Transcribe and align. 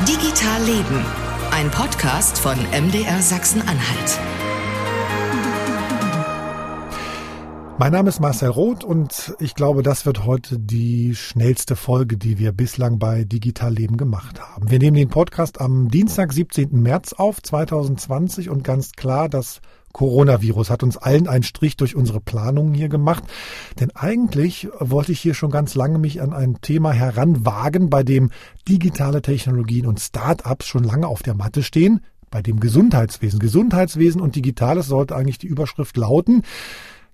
Digital 0.00 0.64
Leben, 0.64 1.04
ein 1.52 1.70
Podcast 1.70 2.36
von 2.36 2.56
MDR 2.72 3.22
Sachsen-Anhalt. 3.22 4.18
Mein 7.78 7.92
Name 7.92 8.08
ist 8.08 8.18
Marcel 8.18 8.48
Roth 8.48 8.82
und 8.82 9.32
ich 9.38 9.54
glaube, 9.54 9.84
das 9.84 10.04
wird 10.04 10.26
heute 10.26 10.58
die 10.58 11.14
schnellste 11.14 11.76
Folge, 11.76 12.16
die 12.16 12.40
wir 12.40 12.50
bislang 12.50 12.98
bei 12.98 13.22
Digital 13.22 13.74
Leben 13.74 13.96
gemacht 13.96 14.40
haben. 14.40 14.68
Wir 14.70 14.80
nehmen 14.80 14.96
den 14.96 15.08
Podcast 15.08 15.60
am 15.60 15.88
Dienstag, 15.88 16.32
17. 16.32 16.82
März 16.82 17.12
auf, 17.12 17.40
2020 17.40 18.50
und 18.50 18.64
ganz 18.64 18.92
klar, 18.92 19.28
das 19.28 19.60
Coronavirus 19.92 20.70
hat 20.70 20.82
uns 20.82 20.96
allen 20.96 21.28
einen 21.28 21.42
Strich 21.42 21.76
durch 21.76 21.96
unsere 21.96 22.20
Planungen 22.20 22.74
hier 22.74 22.88
gemacht. 22.88 23.24
Denn 23.80 23.90
eigentlich 23.92 24.68
wollte 24.78 25.12
ich 25.12 25.20
hier 25.20 25.34
schon 25.34 25.50
ganz 25.50 25.74
lange 25.74 25.98
mich 25.98 26.20
an 26.20 26.32
ein 26.32 26.60
Thema 26.60 26.92
heranwagen, 26.92 27.90
bei 27.90 28.02
dem 28.02 28.30
digitale 28.68 29.22
Technologien 29.22 29.86
und 29.86 30.00
Start-ups 30.00 30.66
schon 30.66 30.84
lange 30.84 31.06
auf 31.06 31.22
der 31.22 31.34
Matte 31.34 31.62
stehen, 31.62 32.00
bei 32.30 32.42
dem 32.42 32.60
Gesundheitswesen. 32.60 33.38
Gesundheitswesen 33.38 34.20
und 34.20 34.36
Digitales 34.36 34.86
sollte 34.86 35.14
eigentlich 35.14 35.38
die 35.38 35.46
Überschrift 35.46 35.96
lauten. 35.96 36.42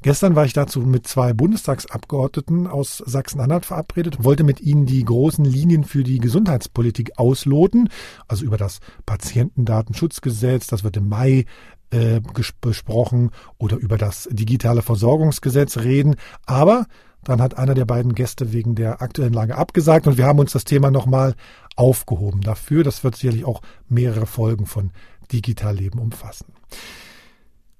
Gestern 0.00 0.36
war 0.36 0.44
ich 0.44 0.52
dazu 0.52 0.80
mit 0.80 1.08
zwei 1.08 1.32
Bundestagsabgeordneten 1.32 2.68
aus 2.68 3.02
Sachsen-Anhalt 3.04 3.66
verabredet 3.66 4.22
wollte 4.22 4.44
mit 4.44 4.60
ihnen 4.60 4.86
die 4.86 5.04
großen 5.04 5.44
Linien 5.44 5.82
für 5.82 6.04
die 6.04 6.20
Gesundheitspolitik 6.20 7.18
ausloten, 7.18 7.88
also 8.28 8.44
über 8.44 8.56
das 8.56 8.78
Patientendatenschutzgesetz, 9.06 10.68
das 10.68 10.84
wird 10.84 10.96
im 10.98 11.08
Mai 11.08 11.46
äh, 11.90 12.20
besprochen 12.60 13.30
oder 13.58 13.76
über 13.76 13.98
das 13.98 14.28
digitale 14.30 14.82
Versorgungsgesetz 14.82 15.78
reden. 15.78 16.16
Aber 16.46 16.86
dann 17.24 17.42
hat 17.42 17.58
einer 17.58 17.74
der 17.74 17.84
beiden 17.84 18.14
Gäste 18.14 18.52
wegen 18.52 18.74
der 18.74 19.02
aktuellen 19.02 19.32
Lage 19.32 19.56
abgesagt 19.56 20.06
und 20.06 20.16
wir 20.18 20.26
haben 20.26 20.38
uns 20.38 20.52
das 20.52 20.64
Thema 20.64 20.90
nochmal 20.90 21.34
aufgehoben 21.76 22.40
dafür. 22.40 22.84
Das 22.84 23.04
wird 23.04 23.16
sicherlich 23.16 23.44
auch 23.44 23.62
mehrere 23.88 24.26
Folgen 24.26 24.66
von 24.66 24.90
Digital 25.32 25.76
Leben 25.76 25.98
umfassen. 25.98 26.46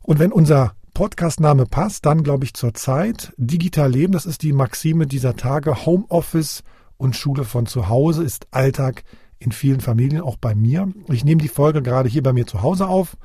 Und 0.02 0.19
wenn 0.19 0.32
unser 0.32 0.72
Podcastname 0.94 1.66
passt, 1.66 2.06
dann 2.06 2.25
glaube 2.25 2.44
ich 2.44 2.54
zur 2.54 2.75
Zeit. 2.75 3.32
Digital 3.36 3.91
Leben, 3.91 4.12
das 4.12 4.27
ist 4.27 4.42
die 4.42 4.52
Maxime 4.52 5.06
dieser 5.06 5.36
Tage. 5.36 5.86
Homeoffice 5.86 6.62
und 6.97 7.16
Schule 7.16 7.44
von 7.44 7.66
zu 7.66 7.88
Hause 7.88 8.25
ist 8.25 8.48
Alltag 8.50 9.04
in 9.38 9.52
vielen 9.52 9.80
Familien, 9.80 10.20
auch 10.20 10.36
bei 10.36 10.54
mir. 10.54 10.88
Ich 11.08 11.25
nehme 11.25 11.41
die 11.41 11.48
Folge 11.48 11.82
gerade 11.82 12.08
hier 12.08 12.22
bei 12.22 12.32
mir 12.32 12.47
zu 12.47 12.62
Hause 12.62 12.88
auf 12.88 13.16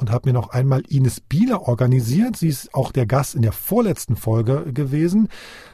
und 0.00 0.10
habe 0.10 0.28
mir 0.28 0.32
noch 0.32 0.50
einmal 0.50 0.82
Ines 0.88 1.20
Bieler 1.20 1.68
organisiert. 1.68 2.36
Sie 2.36 2.48
ist 2.48 2.74
auch 2.74 2.90
der 2.90 3.06
Gast 3.06 3.34
in 3.34 3.42
der 3.42 3.52
vorletzten 3.52 4.16
Folge 4.16 4.72
gewesen. 4.72 5.28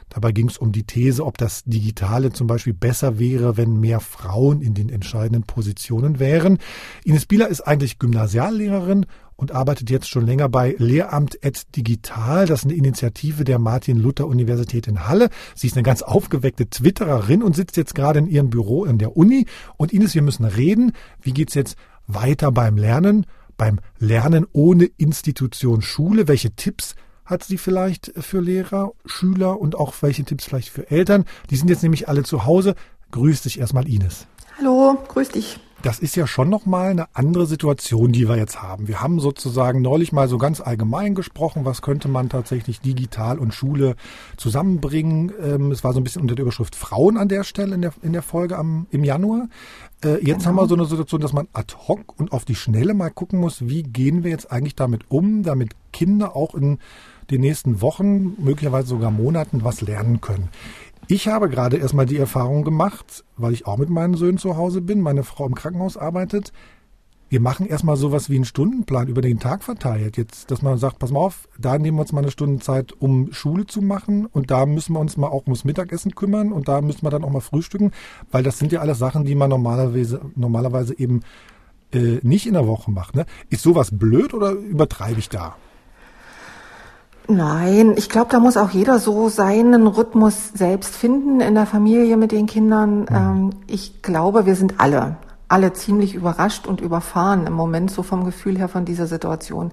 Dabei 0.09 0.31
ging 0.31 0.47
es 0.47 0.57
um 0.57 0.71
die 0.71 0.83
These, 0.83 1.25
ob 1.25 1.37
das 1.37 1.63
Digitale 1.65 2.31
zum 2.31 2.47
Beispiel 2.47 2.73
besser 2.73 3.19
wäre, 3.19 3.57
wenn 3.57 3.79
mehr 3.79 3.99
Frauen 3.99 4.61
in 4.61 4.73
den 4.73 4.89
entscheidenden 4.89 5.43
Positionen 5.43 6.19
wären. 6.19 6.59
Ines 7.03 7.25
Bieler 7.25 7.47
ist 7.47 7.61
eigentlich 7.61 7.99
Gymnasiallehrerin 7.99 9.05
und 9.35 9.51
arbeitet 9.51 9.89
jetzt 9.89 10.09
schon 10.09 10.25
länger 10.25 10.49
bei 10.49 10.75
Lehramt 10.77 11.43
et 11.43 11.75
Digital. 11.75 12.47
Das 12.47 12.61
ist 12.61 12.65
eine 12.65 12.73
Initiative 12.73 13.43
der 13.43 13.59
Martin-Luther-Universität 13.59 14.87
in 14.87 15.07
Halle. 15.07 15.29
Sie 15.55 15.67
ist 15.67 15.77
eine 15.77 15.83
ganz 15.83 16.01
aufgeweckte 16.01 16.69
Twittererin 16.69 17.43
und 17.43 17.55
sitzt 17.55 17.77
jetzt 17.77 17.95
gerade 17.95 18.19
in 18.19 18.27
ihrem 18.27 18.49
Büro 18.49 18.85
in 18.85 18.97
der 18.97 19.15
Uni. 19.15 19.45
Und 19.77 19.93
Ines, 19.93 20.15
wir 20.15 20.21
müssen 20.23 20.45
reden. 20.45 20.93
Wie 21.21 21.33
geht's 21.33 21.53
jetzt 21.53 21.77
weiter 22.07 22.51
beim 22.51 22.77
Lernen? 22.77 23.25
Beim 23.57 23.79
Lernen 23.99 24.45
ohne 24.53 24.85
Institution 24.85 25.81
Schule? 25.81 26.27
Welche 26.27 26.51
Tipps 26.51 26.95
hat 27.25 27.43
sie 27.43 27.57
vielleicht 27.57 28.13
für 28.17 28.39
Lehrer, 28.39 28.91
Schüler 29.05 29.59
und 29.59 29.75
auch 29.75 29.93
welche 30.01 30.23
Tipps 30.23 30.45
vielleicht 30.45 30.69
für 30.69 30.89
Eltern? 30.89 31.25
Die 31.49 31.57
sind 31.57 31.69
jetzt 31.69 31.83
nämlich 31.83 32.07
alle 32.07 32.23
zu 32.23 32.45
Hause. 32.45 32.75
Grüß 33.11 33.41
dich 33.41 33.59
erstmal 33.59 33.87
Ines. 33.87 34.27
Hallo, 34.57 34.97
grüß 35.07 35.29
dich. 35.29 35.59
Das 35.83 35.99
ist 35.99 36.15
ja 36.15 36.25
schon 36.25 36.49
nochmal 36.49 36.89
eine 36.89 37.07
andere 37.13 37.45
Situation, 37.45 38.11
die 38.11 38.27
wir 38.27 38.35
jetzt 38.35 38.63
haben. 38.63 38.87
Wir 38.87 38.99
haben 38.99 39.19
sozusagen 39.19 39.81
neulich 39.81 40.11
mal 40.11 40.27
so 40.27 40.39
ganz 40.39 40.59
allgemein 40.59 41.13
gesprochen, 41.13 41.65
was 41.65 41.83
könnte 41.83 42.07
man 42.07 42.29
tatsächlich 42.29 42.81
digital 42.81 43.37
und 43.37 43.53
Schule 43.53 43.95
zusammenbringen. 44.37 45.31
Ähm, 45.39 45.71
es 45.71 45.83
war 45.83 45.93
so 45.93 45.99
ein 45.99 46.03
bisschen 46.03 46.23
unter 46.23 46.33
der 46.33 46.43
Überschrift 46.43 46.75
Frauen 46.75 47.17
an 47.17 47.27
der 47.27 47.43
Stelle 47.43 47.75
in 47.75 47.81
der, 47.81 47.93
in 48.01 48.13
der 48.13 48.23
Folge 48.23 48.57
am, 48.57 48.87
im 48.89 49.03
Januar. 49.03 49.49
Äh, 50.03 50.13
jetzt 50.25 50.39
genau. 50.39 50.45
haben 50.45 50.55
wir 50.55 50.67
so 50.67 50.75
eine 50.75 50.85
Situation, 50.85 51.21
dass 51.21 51.33
man 51.33 51.47
ad 51.53 51.75
hoc 51.87 52.19
und 52.19 52.31
auf 52.31 52.43
die 52.43 52.55
Schnelle 52.55 52.95
mal 52.95 53.11
gucken 53.11 53.39
muss, 53.39 53.67
wie 53.67 53.83
gehen 53.83 54.23
wir 54.23 54.31
jetzt 54.31 54.51
eigentlich 54.51 54.75
damit 54.75 55.09
um, 55.09 55.43
damit 55.43 55.73
Kinder 55.93 56.35
auch 56.35 56.55
in 56.55 56.79
den 57.29 57.41
nächsten 57.41 57.81
Wochen, 57.81 58.41
möglicherweise 58.41 58.87
sogar 58.87 59.11
Monaten 59.11 59.63
was 59.63 59.81
lernen 59.81 60.21
können. 60.21 60.49
Ich 61.09 61.29
habe 61.29 61.47
gerade 61.47 61.77
erstmal 61.77 62.05
die 62.05 62.17
Erfahrung 62.17 62.65
gemacht, 62.65 63.23
weil 63.37 63.53
ich 63.53 63.65
auch 63.65 63.77
mit 63.77 63.89
meinen 63.89 64.15
Söhnen 64.15 64.37
zu 64.37 64.57
Hause 64.57 64.81
bin, 64.81 64.99
meine 64.99 65.23
Frau 65.23 65.45
im 65.45 65.55
Krankenhaus 65.55 65.95
arbeitet. 65.95 66.51
Wir 67.29 67.39
machen 67.39 67.65
erstmal 67.65 67.95
sowas 67.95 68.29
wie 68.29 68.35
einen 68.35 68.43
Stundenplan 68.43 69.07
über 69.07 69.21
den 69.21 69.39
Tag 69.39 69.63
verteilt. 69.63 70.17
Jetzt, 70.17 70.51
dass 70.51 70.61
man 70.61 70.77
sagt, 70.77 70.99
pass 70.99 71.11
mal 71.11 71.19
auf, 71.19 71.47
da 71.57 71.77
nehmen 71.77 71.97
wir 71.97 72.01
uns 72.01 72.11
mal 72.11 72.21
eine 72.21 72.31
Stunde 72.31 72.61
Zeit, 72.61 72.91
um 72.99 73.31
Schule 73.31 73.65
zu 73.65 73.81
machen 73.81 74.25
und 74.25 74.51
da 74.51 74.65
müssen 74.65 74.93
wir 74.93 74.99
uns 74.99 75.15
mal 75.15 75.27
auch 75.27 75.43
ums 75.43 75.63
Mittagessen 75.63 76.13
kümmern 76.13 76.51
und 76.51 76.67
da 76.67 76.81
müssen 76.81 77.03
wir 77.03 77.09
dann 77.09 77.23
auch 77.23 77.31
mal 77.31 77.39
frühstücken, 77.39 77.91
weil 78.31 78.43
das 78.43 78.59
sind 78.59 78.73
ja 78.73 78.81
alles 78.81 78.99
Sachen, 78.99 79.23
die 79.23 79.35
man 79.35 79.49
normalerweise, 79.49 80.19
normalerweise 80.35 80.97
eben 80.99 81.21
äh, 81.93 82.19
nicht 82.21 82.47
in 82.47 82.53
der 82.53 82.67
Woche 82.67 82.91
macht. 82.91 83.15
Ne? 83.15 83.25
Ist 83.49 83.63
sowas 83.63 83.97
blöd 83.97 84.33
oder 84.33 84.51
übertreibe 84.51 85.19
ich 85.19 85.29
da? 85.29 85.55
Nein, 87.27 87.93
ich 87.97 88.09
glaube, 88.09 88.31
da 88.31 88.39
muss 88.39 88.55
auch 88.55 88.69
jeder 88.69 88.99
so 88.99 89.27
seinen 89.27 89.85
Rhythmus 89.87 90.49
selbst 90.53 90.95
finden 90.95 91.41
in 91.41 91.55
der 91.55 91.65
Familie 91.65 92.15
mit 92.15 92.31
den 92.31 92.45
Kindern. 92.45 93.01
Mhm. 93.01 93.07
Ähm, 93.11 93.49
ich 93.67 94.01
glaube, 94.01 94.45
wir 94.45 94.55
sind 94.55 94.79
alle, 94.79 95.17
alle 95.49 95.73
ziemlich 95.73 96.15
überrascht 96.15 96.67
und 96.67 96.79
überfahren 96.79 97.45
im 97.45 97.53
Moment 97.53 97.91
so 97.91 98.01
vom 98.01 98.23
Gefühl 98.23 98.57
her 98.57 98.69
von 98.69 98.85
dieser 98.85 99.07
Situation. 99.07 99.71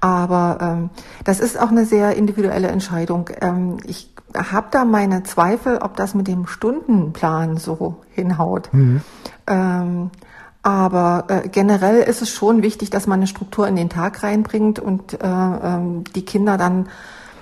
Aber 0.00 0.58
ähm, 0.60 0.90
das 1.24 1.40
ist 1.40 1.58
auch 1.60 1.70
eine 1.70 1.84
sehr 1.84 2.16
individuelle 2.16 2.68
Entscheidung. 2.68 3.30
Ähm, 3.40 3.78
ich 3.84 4.12
habe 4.34 4.68
da 4.70 4.84
meine 4.84 5.22
Zweifel, 5.22 5.78
ob 5.78 5.96
das 5.96 6.14
mit 6.14 6.28
dem 6.28 6.46
Stundenplan 6.46 7.56
so 7.56 7.96
hinhaut. 8.10 8.72
Mhm. 8.72 9.00
Ähm, 9.46 10.10
aber 10.62 11.24
äh, 11.28 11.48
generell 11.48 12.02
ist 12.02 12.22
es 12.22 12.30
schon 12.30 12.62
wichtig, 12.62 12.90
dass 12.90 13.06
man 13.06 13.20
eine 13.20 13.26
Struktur 13.26 13.68
in 13.68 13.76
den 13.76 13.88
Tag 13.88 14.22
reinbringt 14.22 14.78
und 14.78 15.14
äh, 15.14 15.26
ähm, 15.26 16.04
die 16.14 16.24
Kinder 16.24 16.58
dann 16.58 16.88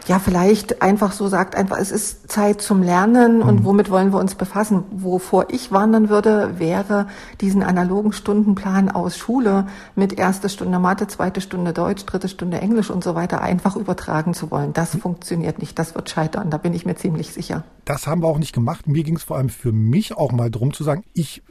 ja 0.08 0.18
vielleicht 0.18 0.82
einfach 0.82 1.12
so 1.12 1.26
sagt, 1.26 1.56
einfach 1.56 1.78
es 1.78 1.90
ist 1.90 2.30
Zeit 2.30 2.62
zum 2.62 2.82
Lernen 2.82 3.42
und 3.42 3.60
mhm. 3.60 3.64
womit 3.64 3.90
wollen 3.90 4.12
wir 4.12 4.20
uns 4.20 4.34
befassen. 4.34 4.84
Wovor 4.90 5.46
ich 5.50 5.72
wandern 5.72 6.08
würde, 6.08 6.58
wäre 6.58 7.08
diesen 7.40 7.62
analogen 7.62 8.12
Stundenplan 8.12 8.88
aus 8.90 9.16
Schule 9.16 9.66
mit 9.94 10.12
erste 10.16 10.48
Stunde 10.48 10.78
Mathe, 10.78 11.06
zweite 11.08 11.40
Stunde 11.40 11.72
Deutsch, 11.72 12.04
dritte 12.06 12.28
Stunde 12.28 12.60
Englisch 12.60 12.90
und 12.90 13.02
so 13.02 13.14
weiter 13.14 13.40
einfach 13.40 13.76
übertragen 13.76 14.34
zu 14.34 14.50
wollen. 14.50 14.72
Das 14.72 14.94
mhm. 14.94 15.00
funktioniert 15.00 15.58
nicht, 15.58 15.78
das 15.78 15.94
wird 15.94 16.08
scheitern, 16.10 16.50
da 16.50 16.58
bin 16.58 16.74
ich 16.74 16.86
mir 16.86 16.96
ziemlich 16.96 17.32
sicher. 17.32 17.64
Das 17.84 18.06
haben 18.06 18.22
wir 18.22 18.28
auch 18.28 18.38
nicht 18.38 18.52
gemacht. 18.52 18.86
Mir 18.86 19.02
ging 19.02 19.16
es 19.16 19.24
vor 19.24 19.36
allem 19.36 19.48
für 19.48 19.72
mich 19.72 20.16
auch 20.16 20.32
mal 20.32 20.50
drum 20.50 20.72
zu 20.72 20.84
sagen, 20.84 21.02
ich 21.14 21.42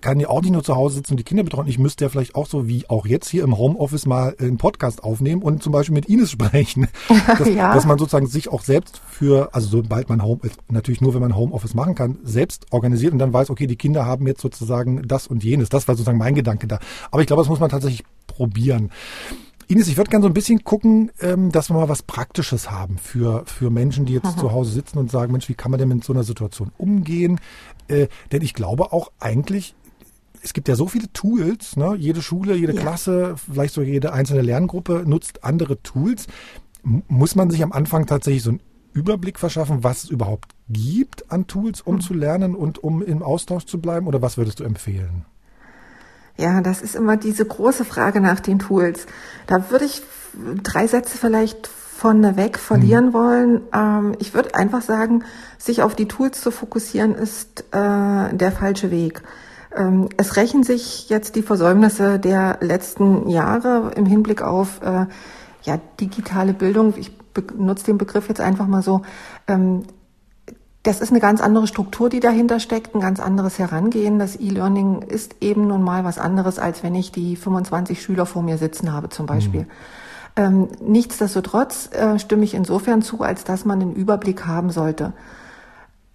kann 0.00 0.20
ja 0.20 0.28
auch 0.28 0.42
nicht 0.42 0.52
nur 0.52 0.64
zu 0.64 0.76
Hause 0.76 0.96
sitzen 0.96 1.12
und 1.12 1.16
die 1.18 1.24
Kinder 1.24 1.42
betreuen. 1.42 1.68
Ich 1.68 1.78
müsste 1.78 2.04
ja 2.04 2.08
vielleicht 2.08 2.34
auch 2.34 2.46
so 2.46 2.68
wie 2.68 2.88
auch 2.88 3.06
jetzt 3.06 3.28
hier 3.28 3.44
im 3.44 3.56
Homeoffice 3.56 4.06
mal 4.06 4.34
einen 4.38 4.56
Podcast 4.58 5.02
aufnehmen 5.02 5.42
und 5.42 5.62
zum 5.62 5.72
Beispiel 5.72 5.94
mit 5.94 6.06
Ines 6.08 6.30
sprechen. 6.30 6.88
Dass, 7.38 7.48
ja. 7.48 7.74
dass 7.74 7.86
man 7.86 7.98
sozusagen 7.98 8.26
sich 8.26 8.48
auch 8.48 8.62
selbst 8.62 9.00
für, 9.08 9.54
also 9.54 9.68
sobald 9.68 10.08
man 10.08 10.22
Home, 10.22 10.40
natürlich 10.68 11.00
nur 11.00 11.14
wenn 11.14 11.20
man 11.20 11.36
Homeoffice 11.36 11.74
machen 11.74 11.94
kann, 11.94 12.18
selbst 12.22 12.66
organisiert 12.70 13.12
und 13.12 13.18
dann 13.18 13.32
weiß, 13.32 13.50
okay, 13.50 13.66
die 13.66 13.76
Kinder 13.76 14.06
haben 14.06 14.26
jetzt 14.26 14.40
sozusagen 14.40 15.02
das 15.06 15.26
und 15.26 15.44
jenes. 15.44 15.68
Das 15.68 15.88
war 15.88 15.94
sozusagen 15.94 16.18
mein 16.18 16.34
Gedanke 16.34 16.66
da. 16.66 16.78
Aber 17.10 17.20
ich 17.20 17.26
glaube, 17.26 17.42
das 17.42 17.48
muss 17.48 17.60
man 17.60 17.70
tatsächlich 17.70 18.04
probieren. 18.26 18.90
Ines, 19.68 19.88
ich 19.88 19.96
würde 19.96 20.10
gerne 20.10 20.22
so 20.22 20.28
ein 20.28 20.34
bisschen 20.34 20.62
gucken, 20.62 21.10
ähm, 21.20 21.50
dass 21.50 21.70
wir 21.70 21.74
mal 21.74 21.88
was 21.88 22.02
Praktisches 22.02 22.70
haben 22.70 22.98
für, 22.98 23.44
für 23.46 23.70
Menschen, 23.70 24.06
die 24.06 24.12
jetzt 24.12 24.26
Aha. 24.26 24.36
zu 24.36 24.52
Hause 24.52 24.70
sitzen 24.70 24.98
und 24.98 25.10
sagen, 25.10 25.32
Mensch, 25.32 25.48
wie 25.48 25.54
kann 25.54 25.72
man 25.72 25.80
denn 25.80 25.88
mit 25.88 26.04
so 26.04 26.12
einer 26.12 26.22
Situation 26.22 26.70
umgehen? 26.78 27.40
Äh, 27.88 28.06
denn 28.30 28.42
ich 28.42 28.54
glaube 28.54 28.92
auch 28.92 29.10
eigentlich 29.18 29.74
es 30.46 30.52
gibt 30.52 30.68
ja 30.68 30.76
so 30.76 30.86
viele 30.86 31.12
Tools, 31.12 31.76
ne? 31.76 31.96
jede 31.98 32.22
Schule, 32.22 32.54
jede 32.54 32.72
ja. 32.72 32.80
Klasse, 32.80 33.34
vielleicht 33.36 33.74
sogar 33.74 33.90
jede 33.90 34.12
einzelne 34.12 34.42
Lerngruppe 34.42 35.02
nutzt 35.04 35.42
andere 35.42 35.82
Tools. 35.82 36.28
M 36.84 37.02
muss 37.08 37.34
man 37.34 37.50
sich 37.50 37.64
am 37.64 37.72
Anfang 37.72 38.06
tatsächlich 38.06 38.44
so 38.44 38.50
einen 38.50 38.60
Überblick 38.92 39.40
verschaffen, 39.40 39.82
was 39.82 40.04
es 40.04 40.10
überhaupt 40.10 40.52
gibt 40.68 41.32
an 41.32 41.48
Tools, 41.48 41.80
um 41.80 41.96
mhm. 41.96 42.00
zu 42.00 42.14
lernen 42.14 42.54
und 42.54 42.82
um 42.82 43.02
im 43.02 43.24
Austausch 43.24 43.66
zu 43.66 43.80
bleiben? 43.80 44.06
Oder 44.06 44.22
was 44.22 44.38
würdest 44.38 44.60
du 44.60 44.64
empfehlen? 44.64 45.24
Ja, 46.36 46.60
das 46.60 46.80
ist 46.80 46.94
immer 46.94 47.16
diese 47.16 47.44
große 47.44 47.84
Frage 47.84 48.20
nach 48.20 48.38
den 48.38 48.60
Tools. 48.60 49.06
Da 49.48 49.70
würde 49.70 49.86
ich 49.86 50.02
drei 50.62 50.86
Sätze 50.86 51.18
vielleicht 51.18 51.66
vorneweg 51.66 52.58
verlieren 52.58 53.06
mhm. 53.06 53.12
wollen. 53.14 53.60
Ähm, 53.74 54.14
ich 54.20 54.32
würde 54.32 54.54
einfach 54.54 54.82
sagen, 54.82 55.24
sich 55.58 55.82
auf 55.82 55.96
die 55.96 56.06
Tools 56.06 56.40
zu 56.40 56.52
fokussieren, 56.52 57.16
ist 57.16 57.64
äh, 57.72 58.32
der 58.32 58.52
falsche 58.52 58.92
Weg. 58.92 59.22
Ähm, 59.76 60.08
es 60.16 60.36
rächen 60.36 60.62
sich 60.62 61.08
jetzt 61.08 61.36
die 61.36 61.42
Versäumnisse 61.42 62.18
der 62.18 62.58
letzten 62.60 63.28
Jahre 63.28 63.92
im 63.94 64.06
Hinblick 64.06 64.42
auf 64.42 64.80
äh, 64.82 65.06
ja, 65.62 65.78
digitale 66.00 66.54
Bildung. 66.54 66.94
Ich 66.96 67.16
benutze 67.18 67.86
den 67.86 67.98
Begriff 67.98 68.28
jetzt 68.28 68.40
einfach 68.40 68.66
mal 68.66 68.82
so. 68.82 69.02
Ähm, 69.46 69.82
das 70.82 71.00
ist 71.00 71.10
eine 71.10 71.20
ganz 71.20 71.40
andere 71.40 71.66
Struktur, 71.66 72.08
die 72.08 72.20
dahinter 72.20 72.60
steckt, 72.60 72.94
ein 72.94 73.00
ganz 73.00 73.18
anderes 73.18 73.58
Herangehen. 73.58 74.18
Das 74.20 74.36
E-Learning 74.36 75.02
ist 75.02 75.36
eben 75.40 75.66
nun 75.66 75.82
mal 75.82 76.04
was 76.04 76.18
anderes, 76.18 76.60
als 76.60 76.82
wenn 76.84 76.94
ich 76.94 77.10
die 77.10 77.34
25 77.34 78.00
Schüler 78.00 78.24
vor 78.24 78.42
mir 78.42 78.56
sitzen 78.56 78.92
habe 78.92 79.08
zum 79.08 79.26
Beispiel. 79.26 79.62
Mhm. 79.62 79.66
Ähm, 80.36 80.68
nichtsdestotrotz 80.80 81.90
äh, 81.92 82.18
stimme 82.18 82.44
ich 82.44 82.54
insofern 82.54 83.02
zu, 83.02 83.20
als 83.20 83.42
dass 83.42 83.64
man 83.64 83.82
einen 83.82 83.94
Überblick 83.94 84.46
haben 84.46 84.70
sollte 84.70 85.12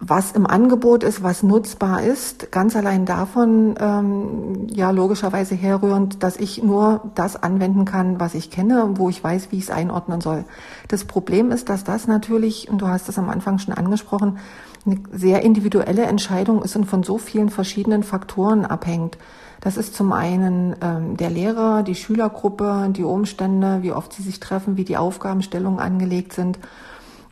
was 0.04 0.32
im 0.32 0.48
Angebot 0.48 1.04
ist, 1.04 1.22
was 1.22 1.44
nutzbar 1.44 2.02
ist, 2.02 2.50
ganz 2.50 2.74
allein 2.74 3.04
davon, 3.04 3.76
ähm, 3.78 4.66
ja 4.68 4.90
logischerweise 4.90 5.54
herrührend, 5.54 6.24
dass 6.24 6.36
ich 6.36 6.60
nur 6.60 7.12
das 7.14 7.40
anwenden 7.40 7.84
kann, 7.84 8.18
was 8.18 8.34
ich 8.34 8.50
kenne, 8.50 8.90
wo 8.94 9.08
ich 9.10 9.22
weiß, 9.22 9.52
wie 9.52 9.58
ich 9.58 9.64
es 9.64 9.70
einordnen 9.70 10.20
soll. 10.20 10.44
Das 10.88 11.04
Problem 11.04 11.52
ist, 11.52 11.68
dass 11.68 11.84
das 11.84 12.08
natürlich, 12.08 12.68
und 12.68 12.82
du 12.82 12.88
hast 12.88 13.08
es 13.08 13.16
am 13.16 13.30
Anfang 13.30 13.60
schon 13.60 13.74
angesprochen, 13.74 14.38
eine 14.84 14.98
sehr 15.12 15.42
individuelle 15.42 16.02
Entscheidung 16.02 16.64
ist 16.64 16.74
und 16.74 16.86
von 16.86 17.04
so 17.04 17.16
vielen 17.16 17.48
verschiedenen 17.48 18.02
Faktoren 18.02 18.66
abhängt. 18.66 19.18
Das 19.60 19.76
ist 19.76 19.94
zum 19.94 20.12
einen 20.12 20.74
ähm, 20.82 21.16
der 21.16 21.30
Lehrer, 21.30 21.84
die 21.84 21.94
Schülergruppe, 21.94 22.88
die 22.90 23.04
Umstände, 23.04 23.78
wie 23.82 23.92
oft 23.92 24.12
sie 24.12 24.22
sich 24.24 24.40
treffen, 24.40 24.76
wie 24.76 24.84
die 24.84 24.96
Aufgabenstellungen 24.96 25.78
angelegt 25.78 26.32
sind 26.32 26.58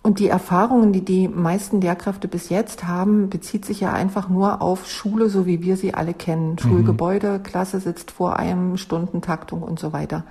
und 0.02 0.18
die 0.18 0.28
Erfahrungen, 0.28 0.92
die 0.92 1.04
die 1.04 1.28
meisten 1.28 1.80
Lehrkräfte 1.82 2.26
bis 2.26 2.48
jetzt 2.48 2.86
haben, 2.86 3.28
bezieht 3.28 3.66
sich 3.66 3.80
ja 3.80 3.92
einfach 3.92 4.30
nur 4.30 4.62
auf 4.62 4.88
Schule, 4.88 5.28
so 5.28 5.44
wie 5.44 5.62
wir 5.62 5.76
sie 5.76 5.92
alle 5.92 6.14
kennen. 6.14 6.52
Mhm. 6.52 6.58
Schulgebäude, 6.58 7.38
Klasse 7.40 7.80
sitzt 7.80 8.10
vor 8.10 8.38
einem, 8.38 8.78
Stundentaktung 8.78 9.62
und 9.62 9.78
so 9.78 9.92
weiter. 9.92 10.24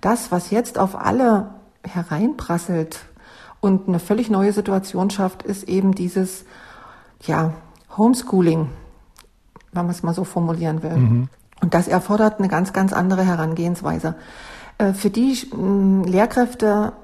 Das, 0.00 0.32
was 0.32 0.50
jetzt 0.50 0.78
auf 0.78 0.96
alle 0.96 1.50
hereinprasselt 1.84 3.00
und 3.60 3.88
eine 3.88 3.98
völlig 3.98 4.30
neue 4.30 4.54
Situation 4.54 5.10
schafft, 5.10 5.42
ist 5.42 5.68
eben 5.68 5.94
dieses, 5.94 6.46
ja, 7.22 7.52
Homeschooling, 7.98 8.68
wenn 9.72 9.82
man 9.82 9.90
es 9.90 10.02
mal 10.02 10.14
so 10.14 10.24
formulieren 10.24 10.82
will. 10.82 10.96
Mhm. 10.96 11.28
Und 11.60 11.74
das 11.74 11.88
erfordert 11.88 12.38
eine 12.38 12.48
ganz, 12.48 12.72
ganz 12.72 12.94
andere 12.94 13.24
Herangehensweise. 13.24 14.14
Äh, 14.78 14.94
für 14.94 15.10
die 15.10 15.36
Lehrkräfte 16.06 16.94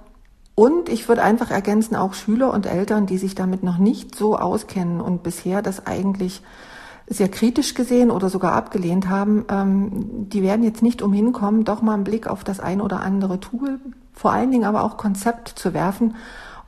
und 0.56 0.88
ich 0.88 1.06
würde 1.06 1.22
einfach 1.22 1.50
ergänzen, 1.50 1.96
auch 1.96 2.14
Schüler 2.14 2.52
und 2.52 2.64
Eltern, 2.64 3.04
die 3.04 3.18
sich 3.18 3.34
damit 3.34 3.62
noch 3.62 3.76
nicht 3.76 4.14
so 4.14 4.38
auskennen 4.38 5.02
und 5.02 5.22
bisher 5.22 5.60
das 5.60 5.86
eigentlich 5.86 6.42
sehr 7.06 7.28
kritisch 7.28 7.74
gesehen 7.74 8.10
oder 8.10 8.30
sogar 8.30 8.54
abgelehnt 8.54 9.08
haben, 9.08 9.44
ähm, 9.50 10.28
die 10.30 10.42
werden 10.42 10.64
jetzt 10.64 10.82
nicht 10.82 11.02
umhin 11.02 11.32
kommen, 11.32 11.64
doch 11.64 11.82
mal 11.82 11.92
einen 11.92 12.04
Blick 12.04 12.26
auf 12.26 12.42
das 12.42 12.58
ein 12.58 12.80
oder 12.80 13.00
andere 13.00 13.38
Tool, 13.38 13.78
vor 14.14 14.32
allen 14.32 14.50
Dingen 14.50 14.64
aber 14.64 14.82
auch 14.82 14.96
Konzept 14.96 15.50
zu 15.50 15.74
werfen. 15.74 16.16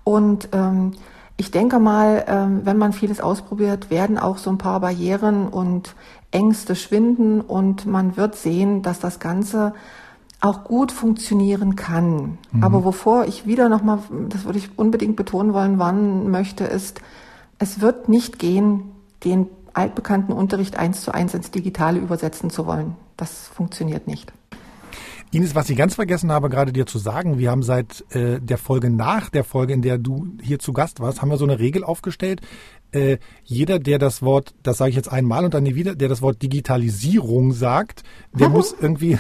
Und 0.05 0.51
ähm, 0.53 0.93
ich 1.39 1.51
denke 1.51 1.79
mal, 1.79 2.25
ähm, 2.29 2.61
wenn 2.65 2.77
man 2.77 2.93
vieles 2.93 3.23
ausprobiert, 3.23 3.89
werden 3.89 4.19
auch 4.19 4.37
so 4.37 4.51
ein 4.51 4.59
paar 4.59 4.81
Barrieren 4.81 5.49
und 5.49 5.95
Ängste 6.31 6.77
schwinden 6.77 7.41
und 7.41 7.87
man 7.87 8.19
wird 8.19 8.37
sehen, 8.37 8.83
dass 8.83 9.01
das 9.01 9.19
Ganze 9.19 9.73
auch 10.41 10.65
gut 10.65 10.93
funktionieren 10.93 11.77
kann. 11.77 12.39
Mhm. 12.53 12.63
Aber 12.63 12.85
wovor 12.85 13.27
ich 13.27 13.47
wieder 13.47 13.69
nochmal, 13.69 14.01
das 14.29 14.45
würde 14.45 14.59
ich 14.59 14.79
unbedingt 14.79 15.17
betonen 15.17 15.53
wollen, 15.53 15.79
warnen 15.79 16.31
möchte, 16.31 16.65
ist, 16.65 17.01
es 17.59 17.81
wird 17.81 18.09
nicht 18.09 18.39
gehen, 18.39 18.83
den 19.25 19.47
altbekannten 19.75 20.33
Unterricht 20.33 20.77
eins 20.77 21.03
zu 21.03 21.13
eins 21.13 21.35
ins 21.35 21.51
Digitale 21.51 21.99
übersetzen 21.99 22.51
zu 22.51 22.67
wollen. 22.67 22.95
Das 23.17 23.49
funktioniert 23.49 24.07
nicht. 24.07 24.33
Ines, 25.31 25.55
was 25.55 25.69
ich 25.69 25.77
ganz 25.77 25.95
vergessen 25.95 26.33
habe, 26.33 26.49
gerade 26.49 26.73
dir 26.73 26.87
zu 26.87 26.99
sagen, 26.99 27.39
wir 27.39 27.51
haben 27.51 27.63
seit 27.63 28.03
äh, 28.15 28.41
der 28.41 28.57
Folge 28.57 28.89
nach 28.89 29.29
der 29.29 29.45
Folge, 29.45 29.75
in 29.75 29.83
der 29.83 29.99
du 29.99 30.27
hier 30.41 30.59
zu 30.59 30.73
Gast 30.73 31.01
warst, 31.01 31.21
haben 31.21 31.29
wir 31.29 31.37
so 31.37 31.45
eine 31.45 31.59
Regel 31.59 31.85
aufgestellt 31.85 32.41
äh, 32.93 33.19
jeder, 33.45 33.79
der 33.79 33.99
das 33.99 34.23
Wort, 34.23 34.55
das 34.63 34.79
sage 34.79 34.91
ich 34.91 34.97
jetzt 34.97 35.13
einmal 35.13 35.45
und 35.45 35.55
dann 35.55 35.63
nie 35.63 35.75
wieder, 35.75 35.95
der 35.95 36.09
das 36.09 36.23
Wort 36.23 36.43
Digitalisierung 36.43 37.53
sagt, 37.53 38.03
der 38.33 38.49
muss 38.49 38.75
irgendwie 38.79 39.19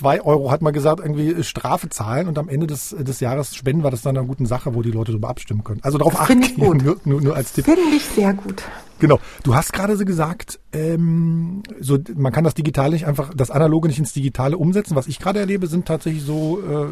zwei 0.00 0.22
Euro, 0.22 0.50
hat 0.50 0.62
man 0.62 0.72
gesagt, 0.72 1.00
irgendwie 1.00 1.44
Strafe 1.44 1.90
zahlen 1.90 2.26
und 2.26 2.38
am 2.38 2.48
Ende 2.48 2.66
des, 2.66 2.96
des 2.98 3.20
Jahres 3.20 3.54
spenden 3.54 3.84
wir 3.84 3.90
das 3.90 4.00
dann 4.00 4.16
einer 4.16 4.26
guten 4.26 4.46
Sache, 4.46 4.74
wo 4.74 4.80
die 4.80 4.90
Leute 4.90 5.12
darüber 5.12 5.28
abstimmen 5.28 5.62
können. 5.62 5.80
Also 5.82 5.98
darauf 5.98 6.18
achten, 6.18 6.42
nur, 6.56 6.74
nur, 7.04 7.20
nur 7.20 7.36
als 7.36 7.52
Tipp. 7.52 7.66
Finde 7.66 7.82
ich 7.94 8.04
sehr 8.04 8.32
gut. 8.32 8.64
Genau. 8.98 9.18
Du 9.42 9.54
hast 9.54 9.72
gerade 9.72 9.96
so 9.96 10.04
gesagt, 10.04 10.58
ähm, 10.72 11.62
so 11.80 11.98
man 12.16 12.32
kann 12.32 12.44
das 12.44 12.54
Digitale 12.54 12.92
nicht 12.92 13.06
einfach, 13.06 13.32
das 13.34 13.50
Analoge 13.50 13.88
nicht 13.88 13.98
ins 13.98 14.12
Digitale 14.12 14.56
umsetzen. 14.56 14.94
Was 14.94 15.06
ich 15.06 15.18
gerade 15.18 15.38
erlebe, 15.38 15.66
sind 15.66 15.86
tatsächlich 15.86 16.22
so 16.22 16.60
äh, 16.60 16.86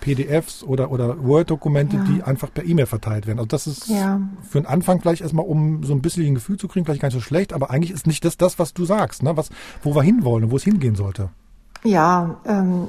PDFs 0.00 0.62
oder 0.62 0.90
oder 0.90 1.22
Word-Dokumente, 1.22 1.96
ja. 1.96 2.04
die 2.04 2.22
einfach 2.22 2.52
per 2.52 2.64
E-Mail 2.64 2.86
verteilt 2.86 3.26
werden. 3.26 3.38
Also 3.38 3.48
das 3.48 3.66
ist 3.66 3.88
ja. 3.88 4.20
für 4.42 4.60
den 4.60 4.66
Anfang 4.66 5.00
vielleicht 5.00 5.22
erstmal, 5.22 5.46
um 5.46 5.84
so 5.84 5.94
ein 5.94 6.02
bisschen 6.02 6.26
ein 6.26 6.34
Gefühl 6.34 6.58
zu 6.58 6.68
kriegen, 6.68 6.84
vielleicht 6.84 7.00
gar 7.00 7.08
nicht 7.08 7.14
so 7.14 7.20
schlecht, 7.20 7.52
aber 7.52 7.70
eigentlich 7.70 7.92
ist 7.92 8.06
nicht 8.06 8.24
das 8.24 8.36
das, 8.36 8.58
was 8.58 8.72
du 8.74 8.84
sagst, 8.84 9.22
ne? 9.22 9.36
Was, 9.36 9.50
wo 9.82 9.94
wir 9.94 10.02
hinwollen 10.02 10.44
und 10.44 10.50
wo 10.50 10.56
es 10.56 10.64
hingehen 10.64 10.94
sollte. 10.94 11.30
Ja. 11.84 12.36
Ähm 12.44 12.88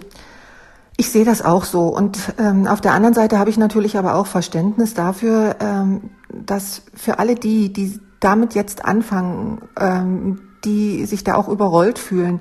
ich 0.97 1.11
sehe 1.11 1.25
das 1.25 1.43
auch 1.43 1.65
so. 1.65 1.87
Und 1.87 2.17
ähm, 2.39 2.67
auf 2.67 2.81
der 2.81 2.93
anderen 2.93 3.13
Seite 3.13 3.37
habe 3.37 3.49
ich 3.49 3.57
natürlich 3.57 3.97
aber 3.97 4.15
auch 4.15 4.27
Verständnis 4.27 4.93
dafür, 4.93 5.57
ähm, 5.59 6.09
dass 6.29 6.83
für 6.93 7.19
alle 7.19 7.35
die, 7.35 7.73
die 7.73 7.99
damit 8.19 8.55
jetzt 8.55 8.85
anfangen, 8.85 9.61
ähm, 9.79 10.39
die 10.63 11.05
sich 11.05 11.23
da 11.23 11.35
auch 11.35 11.49
überrollt 11.49 11.99
fühlen, 11.99 12.39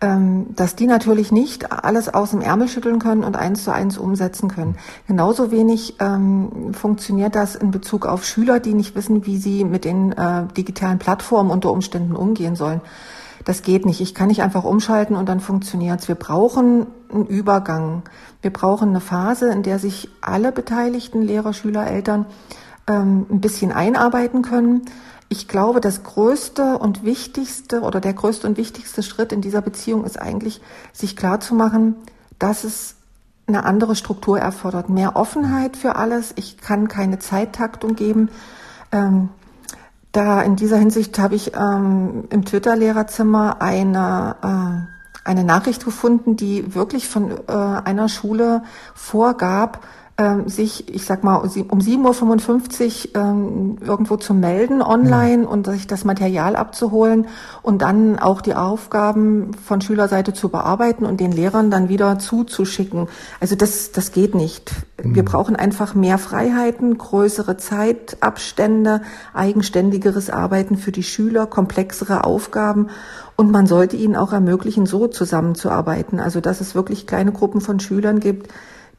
ähm, 0.00 0.54
dass 0.54 0.76
die 0.76 0.86
natürlich 0.86 1.32
nicht 1.32 1.72
alles 1.72 2.08
aus 2.08 2.30
dem 2.30 2.40
Ärmel 2.40 2.68
schütteln 2.68 3.00
können 3.00 3.24
und 3.24 3.36
eins 3.36 3.64
zu 3.64 3.72
eins 3.72 3.98
umsetzen 3.98 4.48
können. 4.48 4.76
Genauso 5.08 5.50
wenig 5.50 5.96
ähm, 5.98 6.72
funktioniert 6.72 7.34
das 7.34 7.56
in 7.56 7.72
Bezug 7.72 8.06
auf 8.06 8.24
Schüler, 8.24 8.60
die 8.60 8.74
nicht 8.74 8.94
wissen, 8.94 9.26
wie 9.26 9.38
sie 9.38 9.64
mit 9.64 9.84
den 9.84 10.12
äh, 10.12 10.46
digitalen 10.56 11.00
Plattformen 11.00 11.50
unter 11.50 11.72
Umständen 11.72 12.14
umgehen 12.14 12.54
sollen. 12.54 12.80
Das 13.48 13.62
geht 13.62 13.86
nicht. 13.86 14.02
Ich 14.02 14.14
kann 14.14 14.28
nicht 14.28 14.42
einfach 14.42 14.64
umschalten 14.64 15.16
und 15.16 15.26
dann 15.26 15.40
funktioniert's. 15.40 16.06
Wir 16.06 16.16
brauchen 16.16 16.86
einen 17.10 17.26
Übergang. 17.26 18.02
Wir 18.42 18.52
brauchen 18.52 18.90
eine 18.90 19.00
Phase, 19.00 19.48
in 19.50 19.62
der 19.62 19.78
sich 19.78 20.10
alle 20.20 20.52
Beteiligten, 20.52 21.22
Lehrer, 21.22 21.54
Schüler, 21.54 21.86
Eltern, 21.86 22.26
ähm, 22.86 23.24
ein 23.30 23.40
bisschen 23.40 23.72
einarbeiten 23.72 24.42
können 24.42 24.82
ich 25.28 25.46
glaube, 25.46 25.80
das 25.80 26.02
größte 26.02 26.78
und 26.78 27.04
wichtigste 27.04 27.82
oder 27.82 28.00
der 28.00 28.14
größte 28.14 28.46
und 28.46 28.56
wichtigste 28.56 29.02
Schritt 29.02 29.32
in 29.32 29.42
dieser 29.42 29.60
Beziehung 29.60 30.04
ist 30.04 30.20
eigentlich, 30.20 30.60
sich 30.92 31.16
klarzumachen, 31.16 31.96
dass 32.38 32.64
es 32.64 32.94
eine 33.46 33.64
andere 33.64 33.94
Struktur 33.94 34.38
erfordert, 34.38 34.88
mehr 34.88 35.16
Offenheit 35.16 35.76
für 35.76 35.96
alles. 35.96 36.32
Ich 36.36 36.58
kann 36.58 36.88
keine 36.88 37.18
Zeittaktung 37.18 37.94
geben. 37.94 38.30
Ähm, 38.90 39.28
da 40.12 40.42
in 40.42 40.56
dieser 40.56 40.78
Hinsicht 40.78 41.18
habe 41.18 41.34
ich 41.34 41.54
ähm, 41.54 42.24
im 42.30 42.44
Twitter-Lehrerzimmer 42.44 43.60
eine, 43.60 44.36
äh, 44.42 45.28
eine 45.28 45.44
Nachricht 45.44 45.84
gefunden, 45.84 46.36
die 46.36 46.74
wirklich 46.74 47.08
von 47.08 47.30
äh, 47.30 47.52
einer 47.52 48.08
Schule 48.08 48.62
vorgab, 48.94 49.86
ähm, 50.20 50.48
sich, 50.48 50.92
ich 50.92 51.04
sag 51.04 51.22
mal, 51.22 51.36
um 51.36 51.78
7.55 51.78 53.14
Uhr 53.14 53.22
ähm, 53.22 53.78
irgendwo 53.80 54.16
zu 54.16 54.34
melden 54.34 54.82
online 54.82 55.44
ja. 55.44 55.48
und 55.48 55.66
sich 55.66 55.86
das 55.86 56.04
Material 56.04 56.56
abzuholen 56.56 57.28
und 57.62 57.82
dann 57.82 58.18
auch 58.18 58.40
die 58.40 58.56
Aufgaben 58.56 59.52
von 59.54 59.80
Schülerseite 59.80 60.32
zu 60.32 60.48
bearbeiten 60.48 61.06
und 61.06 61.20
den 61.20 61.30
Lehrern 61.30 61.70
dann 61.70 61.88
wieder 61.88 62.18
zuzuschicken. 62.18 63.06
Also 63.38 63.54
das, 63.54 63.92
das 63.92 64.10
geht 64.10 64.34
nicht. 64.34 64.72
Mhm. 65.00 65.14
Wir 65.14 65.24
brauchen 65.24 65.54
einfach 65.54 65.94
mehr 65.94 66.18
Freiheiten, 66.18 66.98
größere 66.98 67.56
Zeitabstände, 67.56 69.02
eigenständigeres 69.34 70.30
Arbeiten 70.30 70.76
für 70.76 70.90
die 70.90 71.04
Schüler, 71.04 71.46
komplexere 71.46 72.24
Aufgaben 72.24 72.88
und 73.36 73.52
man 73.52 73.68
sollte 73.68 73.94
ihnen 73.94 74.16
auch 74.16 74.32
ermöglichen, 74.32 74.84
so 74.84 75.06
zusammenzuarbeiten. 75.06 76.18
Also 76.18 76.40
dass 76.40 76.60
es 76.60 76.74
wirklich 76.74 77.06
kleine 77.06 77.30
Gruppen 77.30 77.60
von 77.60 77.78
Schülern 77.78 78.18
gibt, 78.18 78.52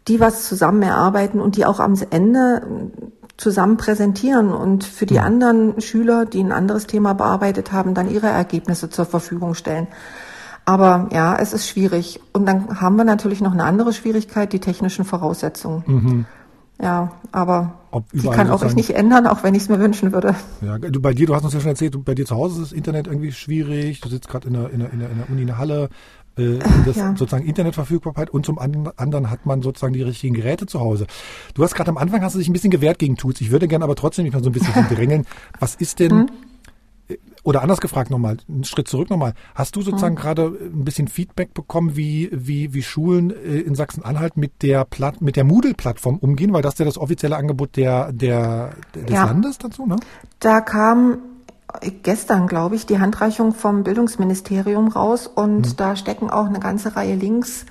die 0.10 0.20
was 0.20 0.48
zusammen 0.48 0.82
erarbeiten 0.82 1.40
und 1.40 1.56
die 1.56 1.66
auch 1.66 1.80
am 1.80 1.96
Ende 2.10 2.92
zusammen 3.38 3.78
präsentieren 3.78 4.52
und 4.52 4.84
für 4.84 5.06
die 5.06 5.20
anderen 5.20 5.80
Schüler, 5.80 6.26
die 6.26 6.44
ein 6.44 6.52
anderes 6.52 6.88
Thema 6.88 7.14
bearbeitet 7.14 7.72
haben, 7.72 7.94
dann 7.94 8.10
ihre 8.10 8.28
Ergebnisse 8.28 8.90
zur 8.90 9.06
Verfügung 9.06 9.54
stellen. 9.54 9.88
Aber 10.66 11.08
ja, 11.14 11.38
es 11.38 11.54
ist 11.54 11.68
schwierig. 11.68 12.20
Und 12.34 12.46
dann 12.46 12.82
haben 12.82 12.98
wir 12.98 13.06
natürlich 13.06 13.42
noch 13.42 13.54
eine 13.54 13.64
andere 13.64 13.94
Schwierigkeit, 13.94 14.52
die 14.52 14.60
technischen 14.60 15.06
Voraussetzungen. 15.06 15.84
Mhm. 15.88 16.26
Ja, 16.82 17.12
aber 17.32 17.80
die 18.14 18.28
kann 18.30 18.50
auch 18.50 18.64
ich 18.64 18.76
nicht 18.76 18.92
ändern, 18.92 19.28
auch 19.28 19.44
wenn 19.44 19.54
ich 19.54 19.64
es 19.64 19.70
mir 19.70 19.80
wünschen 19.80 20.14
würde. 20.14 20.36
Ja, 20.62 20.78
du 20.78 21.02
bei 21.02 21.14
dir, 21.14 21.28
du 21.28 21.36
hast 21.36 21.44
uns 21.44 21.54
ja 21.54 21.60
schon 21.60 21.72
erzählt, 21.72 22.06
bei 22.06 22.16
dir 22.16 22.26
zu 22.26 22.36
Hause 22.36 22.62
ist 22.62 22.72
das 22.72 22.78
Internet 22.78 23.08
irgendwie 23.08 23.32
schwierig. 23.34 24.00
Du 24.00 24.10
sitzt 24.10 24.30
gerade 24.30 24.48
in 24.48 24.54
der, 24.54 24.70
in, 24.70 24.80
der, 24.80 24.94
in, 24.94 25.00
der, 25.00 25.10
in 25.10 25.18
der 25.18 25.30
Uni 25.30 25.42
in 25.42 25.48
der 25.48 25.58
Halle 25.58 25.90
äh, 26.40 26.60
das 26.86 26.96
ja. 26.96 27.16
sozusagen 27.16 27.46
Internetverfügbarkeit 27.46 28.30
und 28.30 28.46
zum 28.46 28.58
anderen 28.60 29.30
hat 29.30 29.46
man 29.46 29.62
sozusagen 29.62 29.94
die 29.94 30.02
richtigen 30.02 30.34
Geräte 30.34 30.66
zu 30.66 30.80
Hause. 30.80 31.08
Du 31.54 31.64
hast 31.64 31.76
gerade 31.76 31.90
am 31.90 31.98
Anfang 31.98 32.22
hast 32.22 32.36
du 32.36 32.40
dich 32.40 32.50
ein 32.50 32.54
bisschen 32.54 32.72
gewehrt 32.72 33.00
gegen 33.00 33.18
Tools. 33.18 33.42
Ich 33.42 33.52
würde 33.52 33.68
gerne 33.68 33.84
aber 33.84 33.96
trotzdem 33.96 34.24
nicht 34.24 34.34
mal 34.34 34.44
so 34.44 34.50
ein 34.50 34.54
bisschen 34.54 34.88
drängeln. 34.90 35.26
Was 35.60 35.76
ist 35.76 36.00
denn, 36.00 36.12
hm? 36.12 36.30
Oder 37.44 37.64
anders 37.64 37.80
gefragt 37.80 38.12
nochmal, 38.12 38.38
einen 38.48 38.66
Schritt 38.66 38.88
zurück 38.88 39.10
nochmal. 39.10 39.34
Hast 39.56 39.76
du 39.76 39.82
sozusagen 39.82 40.16
mhm. 40.16 40.20
gerade 40.20 40.46
ein 40.46 40.84
bisschen 40.84 41.08
Feedback 41.08 41.54
bekommen, 41.54 41.96
wie, 41.96 42.30
wie, 42.32 42.74
wie 42.74 42.84
Schulen 42.84 43.32
äh, 43.32 43.60
in 43.60 43.76
Sachsen-Anhalt 43.76 44.36
mit 44.38 44.62
der 44.62 44.86
Platt, 44.86 45.22
mit 45.22 45.36
der 45.36 45.46
Moodle-Plattform 45.46 46.18
umgehen? 46.18 46.54
Weil 46.54 46.62
das 46.62 46.74
ist 46.74 46.80
ja 46.80 46.86
das 46.86 46.98
offizielle 46.98 47.38
Angebot 47.38 47.78
der, 47.78 48.12
der, 48.12 48.76
des 48.94 49.10
ja. 49.10 49.26
Landes 49.26 49.58
dazu, 49.58 49.86
ne? 49.86 49.96
Da 50.40 50.62
kam 50.62 51.20
gestern, 52.04 52.48
glaube 52.48 52.76
ich, 52.76 52.86
die 52.86 53.00
Handreichung 53.00 53.54
vom 53.54 53.84
Bildungsministerium 53.84 54.88
raus 54.88 55.28
und 55.28 55.68
mhm. 55.68 55.76
da 55.78 55.96
stecken 55.96 56.30
auch 56.30 56.46
eine 56.46 56.60
ganze 56.60 56.96
Reihe 56.96 57.16
Links 57.16 57.66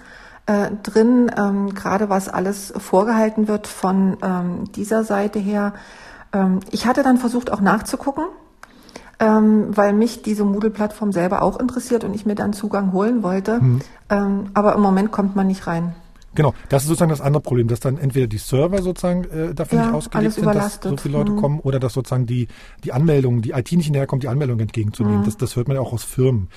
äh, 0.47 0.71
drin, 0.83 1.31
ähm, 1.37 1.75
gerade 1.75 2.09
was 2.09 2.28
alles 2.28 2.73
vorgehalten 2.76 3.49
wird 3.49 3.67
von 3.67 4.17
ähm, 4.23 4.64
dieser 4.73 5.05
Seite 5.05 5.38
her. 5.38 5.75
Ähm, 6.33 6.61
ich 6.71 6.87
hatte 6.87 7.02
dann 7.02 7.19
versucht 7.19 7.52
auch 7.52 7.61
nachzugucken, 7.61 8.25
ähm, 9.19 9.76
weil 9.76 9.93
mich 9.93 10.23
diese 10.23 10.45
Moodle-Plattform 10.45 11.12
selber 11.12 11.43
auch 11.43 11.59
interessiert 11.59 12.05
und 12.05 12.14
ich 12.14 12.25
mir 12.25 12.35
dann 12.35 12.52
Zugang 12.52 12.93
holen 12.93 13.23
wollte. 13.23 13.61
Mhm. 13.61 13.81
Aber 14.55 14.75
im 14.75 14.81
Moment 14.81 15.12
kommt 15.12 15.37
man 15.37 15.49
nicht 15.49 15.67
rein. 15.67 15.95
Genau, 16.35 16.54
das 16.68 16.82
ist 16.82 16.88
sozusagen 16.88 17.11
das 17.11 17.20
andere 17.20 17.42
Problem, 17.42 17.68
dass 17.68 17.80
dann 17.80 17.99
entweder 17.99 18.26
die 18.26 18.38
Server 18.38 18.82
sozusagen 18.82 19.25
äh, 19.25 19.54
dafür 19.54 19.78
ja, 19.78 19.87
nicht 19.87 19.94
ausgelegt 19.94 20.35
sind, 20.35 20.47
dass 20.47 20.80
so 20.82 20.97
viele 20.97 21.18
Leute 21.18 21.32
mhm. 21.32 21.37
kommen, 21.37 21.61
oder 21.61 21.80
dass 21.80 21.94
sozusagen 21.94 22.26
die, 22.26 22.49
die 22.85 22.92
Anmeldungen, 22.92 23.42
die 23.42 23.50
IT 23.50 23.73
nicht 23.73 23.87
hinterherkommt, 23.87 24.23
die 24.23 24.28
Anmeldung 24.28 24.61
entgegenzunehmen. 24.61 25.20
Mhm. 25.20 25.25
Das, 25.25 25.37
das 25.37 25.56
hört 25.56 25.68
man 25.68 25.76
ja 25.76 25.80
auch 25.80 25.92
aus 25.92 26.04
Firmen. 26.04 26.49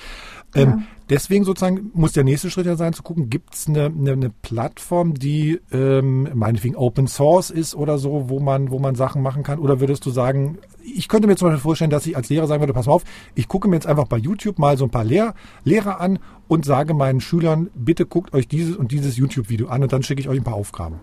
Ähm, 0.54 0.68
ja. 0.68 0.82
Deswegen 1.12 1.44
sozusagen 1.44 1.90
muss 1.92 2.12
der 2.12 2.24
nächste 2.24 2.48
Schritt 2.50 2.64
ja 2.64 2.74
sein, 2.74 2.94
zu 2.94 3.02
gucken, 3.02 3.28
gibt 3.28 3.52
es 3.52 3.68
eine, 3.68 3.84
eine, 3.84 4.12
eine, 4.12 4.30
Plattform, 4.30 5.12
die 5.12 5.60
ähm, 5.70 6.26
meinetwegen 6.32 6.74
Open 6.74 7.06
Source 7.06 7.50
ist 7.50 7.74
oder 7.74 7.98
so, 7.98 8.30
wo 8.30 8.40
man, 8.40 8.70
wo 8.70 8.78
man 8.78 8.94
Sachen 8.94 9.20
machen 9.20 9.42
kann? 9.42 9.58
Oder 9.58 9.78
würdest 9.78 10.06
du 10.06 10.10
sagen, 10.10 10.56
ich 10.82 11.08
könnte 11.08 11.28
mir 11.28 11.36
zum 11.36 11.48
Beispiel 11.48 11.60
vorstellen, 11.60 11.90
dass 11.90 12.06
ich 12.06 12.16
als 12.16 12.30
Lehrer 12.30 12.46
sagen 12.46 12.62
würde, 12.62 12.72
pass 12.72 12.86
mal 12.86 12.94
auf, 12.94 13.04
ich 13.34 13.46
gucke 13.46 13.68
mir 13.68 13.76
jetzt 13.76 13.86
einfach 13.86 14.06
bei 14.06 14.16
YouTube 14.16 14.58
mal 14.58 14.78
so 14.78 14.84
ein 14.84 14.90
paar 14.90 15.04
Lehr 15.04 15.34
Lehrer 15.64 16.00
an 16.00 16.18
und 16.48 16.64
sage 16.64 16.94
meinen 16.94 17.20
Schülern, 17.20 17.68
bitte 17.74 18.06
guckt 18.06 18.32
euch 18.32 18.48
dieses 18.48 18.74
und 18.74 18.90
dieses 18.90 19.18
YouTube-Video 19.18 19.68
an 19.68 19.82
und 19.82 19.92
dann 19.92 20.02
schicke 20.02 20.22
ich 20.22 20.30
euch 20.30 20.38
ein 20.38 20.44
paar 20.44 20.54
Aufgaben. 20.54 21.00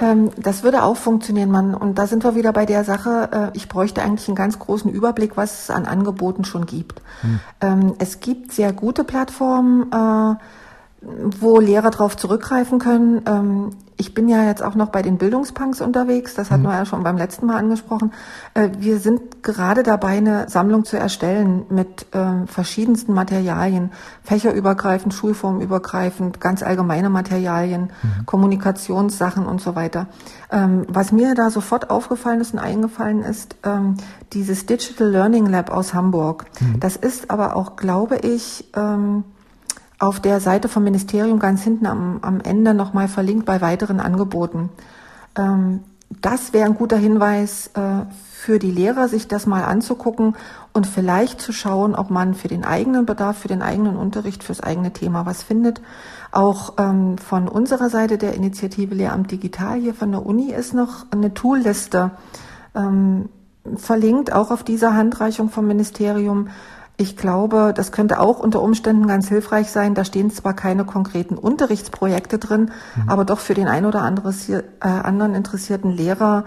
Ähm, 0.00 0.30
das 0.36 0.62
würde 0.62 0.82
auch 0.82 0.96
funktionieren, 0.96 1.50
Mann. 1.50 1.74
Und 1.74 1.98
da 1.98 2.06
sind 2.06 2.24
wir 2.24 2.34
wieder 2.34 2.52
bei 2.52 2.66
der 2.66 2.84
Sache, 2.84 3.28
äh, 3.32 3.56
ich 3.56 3.68
bräuchte 3.68 4.02
eigentlich 4.02 4.28
einen 4.28 4.36
ganz 4.36 4.58
großen 4.58 4.90
Überblick, 4.90 5.36
was 5.36 5.64
es 5.64 5.70
an 5.70 5.86
Angeboten 5.86 6.44
schon 6.44 6.66
gibt. 6.66 7.00
Hm. 7.20 7.40
Ähm, 7.60 7.94
es 7.98 8.20
gibt 8.20 8.52
sehr 8.52 8.72
gute 8.72 9.04
Plattformen, 9.04 9.92
äh, 9.92 10.34
wo 11.40 11.60
Lehrer 11.60 11.90
darauf 11.90 12.16
zurückgreifen 12.16 12.78
können. 12.78 13.22
Ähm, 13.26 13.70
ich 13.96 14.12
bin 14.12 14.28
ja 14.28 14.44
jetzt 14.44 14.62
auch 14.62 14.74
noch 14.74 14.88
bei 14.88 15.02
den 15.02 15.18
Bildungspunks 15.18 15.80
unterwegs, 15.80 16.34
das 16.34 16.50
hatten 16.50 16.62
mhm. 16.62 16.66
wir 16.66 16.74
ja 16.74 16.86
schon 16.86 17.04
beim 17.04 17.16
letzten 17.16 17.46
Mal 17.46 17.56
angesprochen. 17.56 18.12
Äh, 18.54 18.70
wir 18.78 18.98
sind 18.98 19.42
gerade 19.42 19.82
dabei, 19.82 20.16
eine 20.16 20.48
Sammlung 20.48 20.84
zu 20.84 20.98
erstellen 20.98 21.64
mit 21.68 22.06
äh, 22.12 22.46
verschiedensten 22.46 23.12
Materialien, 23.14 23.92
fächerübergreifend, 24.22 25.14
schulformübergreifend, 25.14 26.40
ganz 26.40 26.62
allgemeine 26.62 27.08
Materialien, 27.08 27.92
mhm. 28.02 28.26
Kommunikationssachen 28.26 29.46
und 29.46 29.60
so 29.60 29.76
weiter. 29.76 30.08
Ähm, 30.50 30.86
was 30.88 31.12
mir 31.12 31.34
da 31.34 31.50
sofort 31.50 31.90
aufgefallen 31.90 32.40
ist 32.40 32.52
und 32.52 32.58
eingefallen 32.58 33.22
ist, 33.22 33.56
ähm, 33.64 33.96
dieses 34.32 34.66
Digital 34.66 35.08
Learning 35.08 35.46
Lab 35.46 35.70
aus 35.70 35.94
Hamburg. 35.94 36.46
Mhm. 36.60 36.80
Das 36.80 36.96
ist 36.96 37.30
aber 37.30 37.54
auch, 37.54 37.76
glaube 37.76 38.16
ich, 38.16 38.64
ähm, 38.74 39.24
auf 39.98 40.20
der 40.20 40.40
Seite 40.40 40.68
vom 40.68 40.84
Ministerium 40.84 41.38
ganz 41.38 41.62
hinten 41.62 41.86
am, 41.86 42.18
am 42.22 42.40
Ende 42.40 42.74
nochmal 42.74 43.08
verlinkt 43.08 43.46
bei 43.46 43.60
weiteren 43.60 44.00
Angeboten. 44.00 44.70
Ähm, 45.36 45.80
das 46.20 46.52
wäre 46.52 46.66
ein 46.66 46.74
guter 46.74 46.96
Hinweis 46.96 47.70
äh, 47.74 48.04
für 48.44 48.58
die 48.58 48.70
Lehrer, 48.70 49.08
sich 49.08 49.26
das 49.26 49.46
mal 49.46 49.64
anzugucken 49.64 50.36
und 50.72 50.86
vielleicht 50.86 51.40
zu 51.40 51.52
schauen, 51.52 51.94
ob 51.94 52.10
man 52.10 52.34
für 52.34 52.48
den 52.48 52.64
eigenen 52.64 53.06
Bedarf, 53.06 53.38
für 53.38 53.48
den 53.48 53.62
eigenen 53.62 53.96
Unterricht, 53.96 54.44
fürs 54.44 54.60
eigene 54.60 54.92
Thema 54.92 55.26
was 55.26 55.42
findet. 55.42 55.80
Auch 56.30 56.74
ähm, 56.78 57.16
von 57.16 57.48
unserer 57.48 57.88
Seite 57.88 58.18
der 58.18 58.34
Initiative 58.34 58.94
Lehramt 58.94 59.30
Digital 59.30 59.78
hier 59.80 59.94
von 59.94 60.12
der 60.12 60.26
Uni 60.26 60.52
ist 60.52 60.74
noch 60.74 61.06
eine 61.10 61.32
Toolliste 61.32 62.10
ähm, 62.74 63.28
verlinkt, 63.76 64.32
auch 64.32 64.50
auf 64.50 64.62
dieser 64.62 64.94
Handreichung 64.94 65.48
vom 65.48 65.66
Ministerium 65.66 66.48
ich 66.96 67.16
glaube, 67.16 67.72
das 67.74 67.90
könnte 67.90 68.20
auch 68.20 68.38
unter 68.38 68.62
Umständen 68.62 69.06
ganz 69.06 69.28
hilfreich 69.28 69.70
sein. 69.70 69.94
Da 69.94 70.04
stehen 70.04 70.30
zwar 70.30 70.54
keine 70.54 70.84
konkreten 70.84 71.36
Unterrichtsprojekte 71.36 72.38
drin, 72.38 72.70
mhm. 72.94 73.08
aber 73.08 73.24
doch 73.24 73.40
für 73.40 73.54
den 73.54 73.66
ein 73.66 73.84
oder 73.84 74.00
äh, 74.00 74.62
anderen 74.80 75.34
interessierten 75.34 75.90
Lehrer 75.90 76.44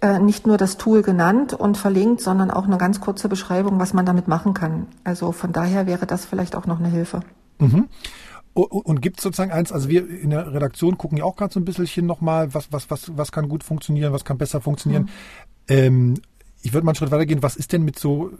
äh, 0.00 0.20
nicht 0.20 0.46
nur 0.46 0.56
das 0.56 0.76
Tool 0.76 1.02
genannt 1.02 1.52
und 1.52 1.76
verlinkt, 1.76 2.20
sondern 2.20 2.52
auch 2.52 2.66
eine 2.66 2.78
ganz 2.78 3.00
kurze 3.00 3.28
Beschreibung, 3.28 3.80
was 3.80 3.92
man 3.92 4.06
damit 4.06 4.28
machen 4.28 4.54
kann. 4.54 4.86
Also 5.02 5.32
von 5.32 5.52
daher 5.52 5.86
wäre 5.86 6.06
das 6.06 6.24
vielleicht 6.24 6.54
auch 6.54 6.66
noch 6.66 6.78
eine 6.78 6.88
Hilfe. 6.88 7.20
Mhm. 7.58 7.88
Und 8.54 9.02
gibt 9.02 9.18
es 9.18 9.24
sozusagen 9.24 9.52
eins, 9.52 9.70
also 9.72 9.88
wir 9.88 10.08
in 10.08 10.30
der 10.30 10.52
Redaktion 10.52 10.98
gucken 10.98 11.18
ja 11.18 11.24
auch 11.24 11.36
gerade 11.36 11.52
so 11.52 11.60
ein 11.60 11.64
bisschen 11.64 12.06
nochmal, 12.06 12.54
was, 12.54 12.72
was, 12.72 12.90
was, 12.90 13.16
was 13.16 13.30
kann 13.30 13.48
gut 13.48 13.62
funktionieren, 13.62 14.12
was 14.12 14.24
kann 14.24 14.38
besser 14.38 14.60
funktionieren. 14.60 15.04
Mhm. 15.04 15.08
Ähm, 15.68 16.14
ich 16.62 16.72
würde 16.72 16.84
mal 16.84 16.90
einen 16.90 16.96
Schritt 16.96 17.10
weitergehen. 17.10 17.42
Was 17.42 17.56
ist 17.56 17.72
denn 17.72 17.84
mit 17.84 17.98
so 17.98 18.30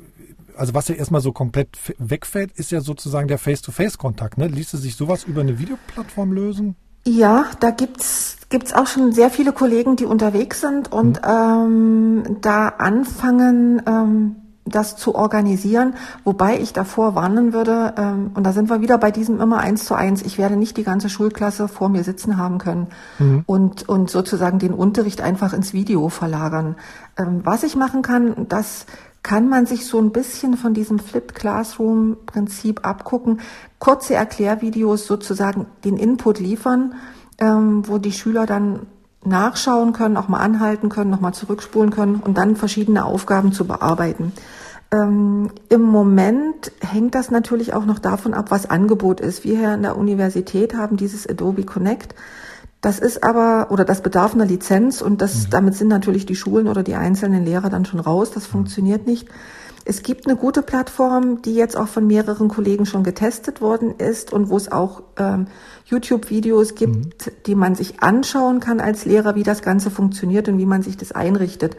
also 0.59 0.75
was 0.75 0.89
ja 0.89 0.95
erstmal 0.95 1.21
so 1.21 1.33
komplett 1.33 1.79
wegfällt, 1.99 2.53
ist 2.53 2.71
ja 2.71 2.81
sozusagen 2.81 3.29
der 3.29 3.39
Face-to-Face-Kontakt. 3.39 4.39
Ne? 4.39 4.49
Ließe 4.49 4.77
sich 4.77 4.97
sowas 4.97 5.25
über 5.25 5.41
eine 5.41 5.59
Videoplattform 5.59 6.33
lösen? 6.33 6.77
Ja, 7.07 7.47
da 7.61 7.71
gibt's 7.71 8.37
gibt's 8.51 8.73
auch 8.73 8.87
schon 8.87 9.13
sehr 9.13 9.31
viele 9.31 9.53
Kollegen, 9.53 9.97
die 9.97 10.07
unterwegs 10.07 10.61
sind 10.61 10.91
und 10.91 11.23
mhm. 11.23 11.29
ähm, 11.29 12.37
da 12.41 12.69
anfangen, 12.69 13.83
ähm, 13.87 14.37
das 14.65 14.97
zu 14.97 15.15
organisieren, 15.15 15.95
wobei 16.25 16.59
ich 16.59 16.73
davor 16.73 17.15
warnen 17.15 17.53
würde, 17.53 17.95
ähm, 17.97 18.31
und 18.35 18.45
da 18.45 18.53
sind 18.53 18.69
wir 18.69 18.81
wieder 18.81 18.99
bei 18.99 19.11
diesem 19.11 19.41
immer 19.41 19.59
eins 19.59 19.85
zu 19.85 19.95
eins, 19.95 20.23
ich 20.23 20.39
werde 20.39 20.57
nicht 20.57 20.77
die 20.77 20.85
ganze 20.85 21.09
Schulklasse 21.09 21.69
vor 21.69 21.89
mir 21.89 22.05
sitzen 22.05 22.37
haben 22.37 22.59
können 22.59 22.89
mhm. 23.19 23.45
und, 23.47 23.89
und 23.89 24.11
sozusagen 24.11 24.59
den 24.59 24.75
Unterricht 24.75 25.21
einfach 25.21 25.53
ins 25.53 25.73
Video 25.73 26.09
verlagern. 26.09 26.77
Ähm, 27.17 27.41
was 27.45 27.63
ich 27.63 27.77
machen 27.77 28.03
kann, 28.03 28.47
das 28.49 28.87
kann 29.29 29.47
man 29.51 29.67
sich 29.67 29.85
so 29.85 29.99
ein 29.99 30.11
bisschen 30.11 30.57
von 30.57 30.73
diesem 30.73 30.99
Flipped 30.99 31.35
Classroom 31.35 32.17
Prinzip 32.25 32.87
abgucken. 32.87 33.43
Kurze 33.79 34.15
Erklärvideos 34.15 35.07
sozusagen 35.07 35.67
den 35.85 35.99
Input 35.99 36.39
liefern, 36.39 36.95
ähm, 37.37 37.87
wo 37.87 37.99
die 37.99 38.13
Schüler 38.13 38.47
dann 38.47 38.87
nachschauen 39.23 39.93
können, 39.93 40.17
auch 40.17 40.29
mal 40.29 40.41
anhalten 40.41 40.89
können, 40.89 41.11
nochmal 41.11 41.35
zurückspulen 41.35 41.91
können 41.91 42.23
und 42.25 42.39
dann 42.39 42.57
verschiedene 42.57 43.05
Aufgaben 43.05 43.53
zu 43.53 43.67
bearbeiten. 43.67 44.33
Ähm, 44.91 45.51
Im 45.69 45.83
Moment 45.83 46.73
hängt 46.81 47.15
das 47.15 47.31
natürlich 47.31 47.75
auch 47.75 47.85
noch 47.85 47.99
davon 47.99 48.33
ab, 48.33 48.47
was 48.49 48.71
Angebot 48.71 49.21
ist. 49.21 49.45
Wir 49.45 49.59
hier 49.59 49.73
an 49.73 49.83
der 49.83 49.99
Universität 49.99 50.75
haben 50.75 50.97
dieses 50.97 51.29
Adobe 51.29 51.65
Connect. 51.65 52.15
Das 52.81 53.01
ist 53.01 53.25
aber, 53.25 53.69
oder 53.71 53.85
das 53.85 54.03
bedarf 54.03 54.35
einer 54.35 54.47
Lizenz 54.47 55.03
und 55.03 55.21
das, 55.21 55.47
mhm. 55.47 55.51
damit 55.51 55.75
sind 55.75 55.89
natürlich 55.89 56.27
die 56.27 56.37
Schulen 56.37 56.69
oder 56.69 56.83
die 56.83 56.95
einzelnen 56.95 57.45
Lehrer 57.45 57.71
dann 57.71 57.85
schon 57.85 58.01
raus. 58.01 58.31
Das 58.31 58.47
mhm. 58.49 58.53
funktioniert 58.53 59.07
nicht. 59.07 59.29
Es 59.85 60.03
gibt 60.03 60.27
eine 60.27 60.37
gute 60.37 60.63
Plattform, 60.63 61.41
die 61.41 61.55
jetzt 61.55 61.77
auch 61.77 61.89
von 61.89 62.07
mehreren 62.07 62.49
Kollegen 62.49 62.85
schon 62.85 63.05
getestet 63.05 63.61
worden 63.61 63.95
ist 63.97 64.33
und 64.33 64.51
wo 64.51 64.57
es 64.57 64.71
auch 64.71 65.03
ähm, 65.17 65.47
YouTube-Videos 65.87 66.75
gibt, 66.75 67.27
mhm. 67.27 67.31
die 67.47 67.55
man 67.55 67.75
sich 67.75 68.01
anschauen 68.01 68.61
kann 68.61 68.81
als 68.81 69.07
Lehrer, 69.07 69.35
wie 69.35 69.45
das 69.45 69.63
Ganze 69.63 69.91
funktioniert 69.91 70.49
und 70.49 70.59
wie 70.59 70.67
man 70.67 70.83
sich 70.83 70.97
das 70.97 71.13
einrichtet. 71.13 71.77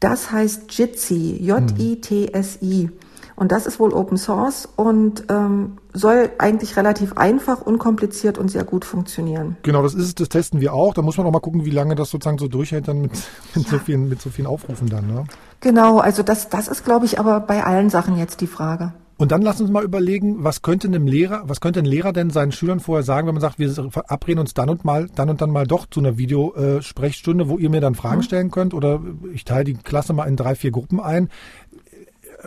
Das 0.00 0.30
heißt 0.30 0.72
Jitsi, 0.72 1.38
J-I-T-S-I. 1.40 2.90
Und 3.36 3.50
das 3.50 3.66
ist 3.66 3.80
wohl 3.80 3.92
Open 3.92 4.16
Source 4.16 4.68
und 4.76 5.24
ähm, 5.28 5.78
soll 5.92 6.30
eigentlich 6.38 6.76
relativ 6.76 7.16
einfach, 7.16 7.60
unkompliziert 7.60 8.38
und 8.38 8.50
sehr 8.50 8.64
gut 8.64 8.84
funktionieren. 8.84 9.56
Genau, 9.62 9.82
das 9.82 9.94
ist 9.94 10.06
es, 10.06 10.14
das 10.14 10.28
testen 10.28 10.60
wir 10.60 10.72
auch. 10.72 10.94
Da 10.94 11.02
muss 11.02 11.16
man 11.16 11.26
auch 11.26 11.32
mal 11.32 11.40
gucken, 11.40 11.64
wie 11.64 11.70
lange 11.70 11.94
das 11.96 12.10
sozusagen 12.10 12.38
so 12.38 12.48
durchhält 12.48 12.88
dann 12.88 13.00
mit, 13.00 13.12
mit, 13.54 13.64
ja. 13.64 13.70
so, 13.70 13.78
vielen, 13.78 14.08
mit 14.08 14.20
so 14.20 14.30
vielen 14.30 14.46
Aufrufen 14.46 14.88
dann. 14.88 15.06
Ne? 15.06 15.24
Genau, 15.60 15.98
also 15.98 16.22
das, 16.22 16.48
das 16.48 16.68
ist, 16.68 16.84
glaube 16.84 17.06
ich, 17.06 17.18
aber 17.18 17.40
bei 17.40 17.64
allen 17.64 17.90
Sachen 17.90 18.16
jetzt 18.16 18.40
die 18.40 18.46
Frage. 18.46 18.92
Und 19.16 19.30
dann 19.30 19.42
lass 19.42 19.60
uns 19.60 19.70
mal 19.70 19.84
überlegen, 19.84 20.42
was 20.42 20.62
könnte 20.62 20.88
einem 20.88 21.06
Lehrer, 21.06 21.44
was 21.46 21.60
könnte 21.60 21.78
ein 21.78 21.84
Lehrer 21.84 22.12
denn 22.12 22.30
seinen 22.30 22.50
Schülern 22.50 22.80
vorher 22.80 23.04
sagen, 23.04 23.28
wenn 23.28 23.34
man 23.34 23.40
sagt, 23.40 23.60
wir 23.60 23.70
verabreden 23.70 24.40
uns 24.40 24.54
dann 24.54 24.68
und 24.68 24.84
mal, 24.84 25.08
dann 25.14 25.30
und 25.30 25.40
dann 25.40 25.50
mal 25.50 25.68
doch 25.68 25.86
zu 25.86 26.00
einer 26.00 26.18
Videosprechstunde, 26.18 27.48
wo 27.48 27.56
ihr 27.56 27.70
mir 27.70 27.80
dann 27.80 27.94
Fragen 27.94 28.18
mhm. 28.18 28.22
stellen 28.22 28.50
könnt 28.50 28.74
oder 28.74 29.00
ich 29.32 29.44
teile 29.44 29.64
die 29.64 29.74
Klasse 29.74 30.12
mal 30.14 30.24
in 30.24 30.36
drei, 30.36 30.56
vier 30.56 30.72
Gruppen 30.72 30.98
ein 30.98 31.28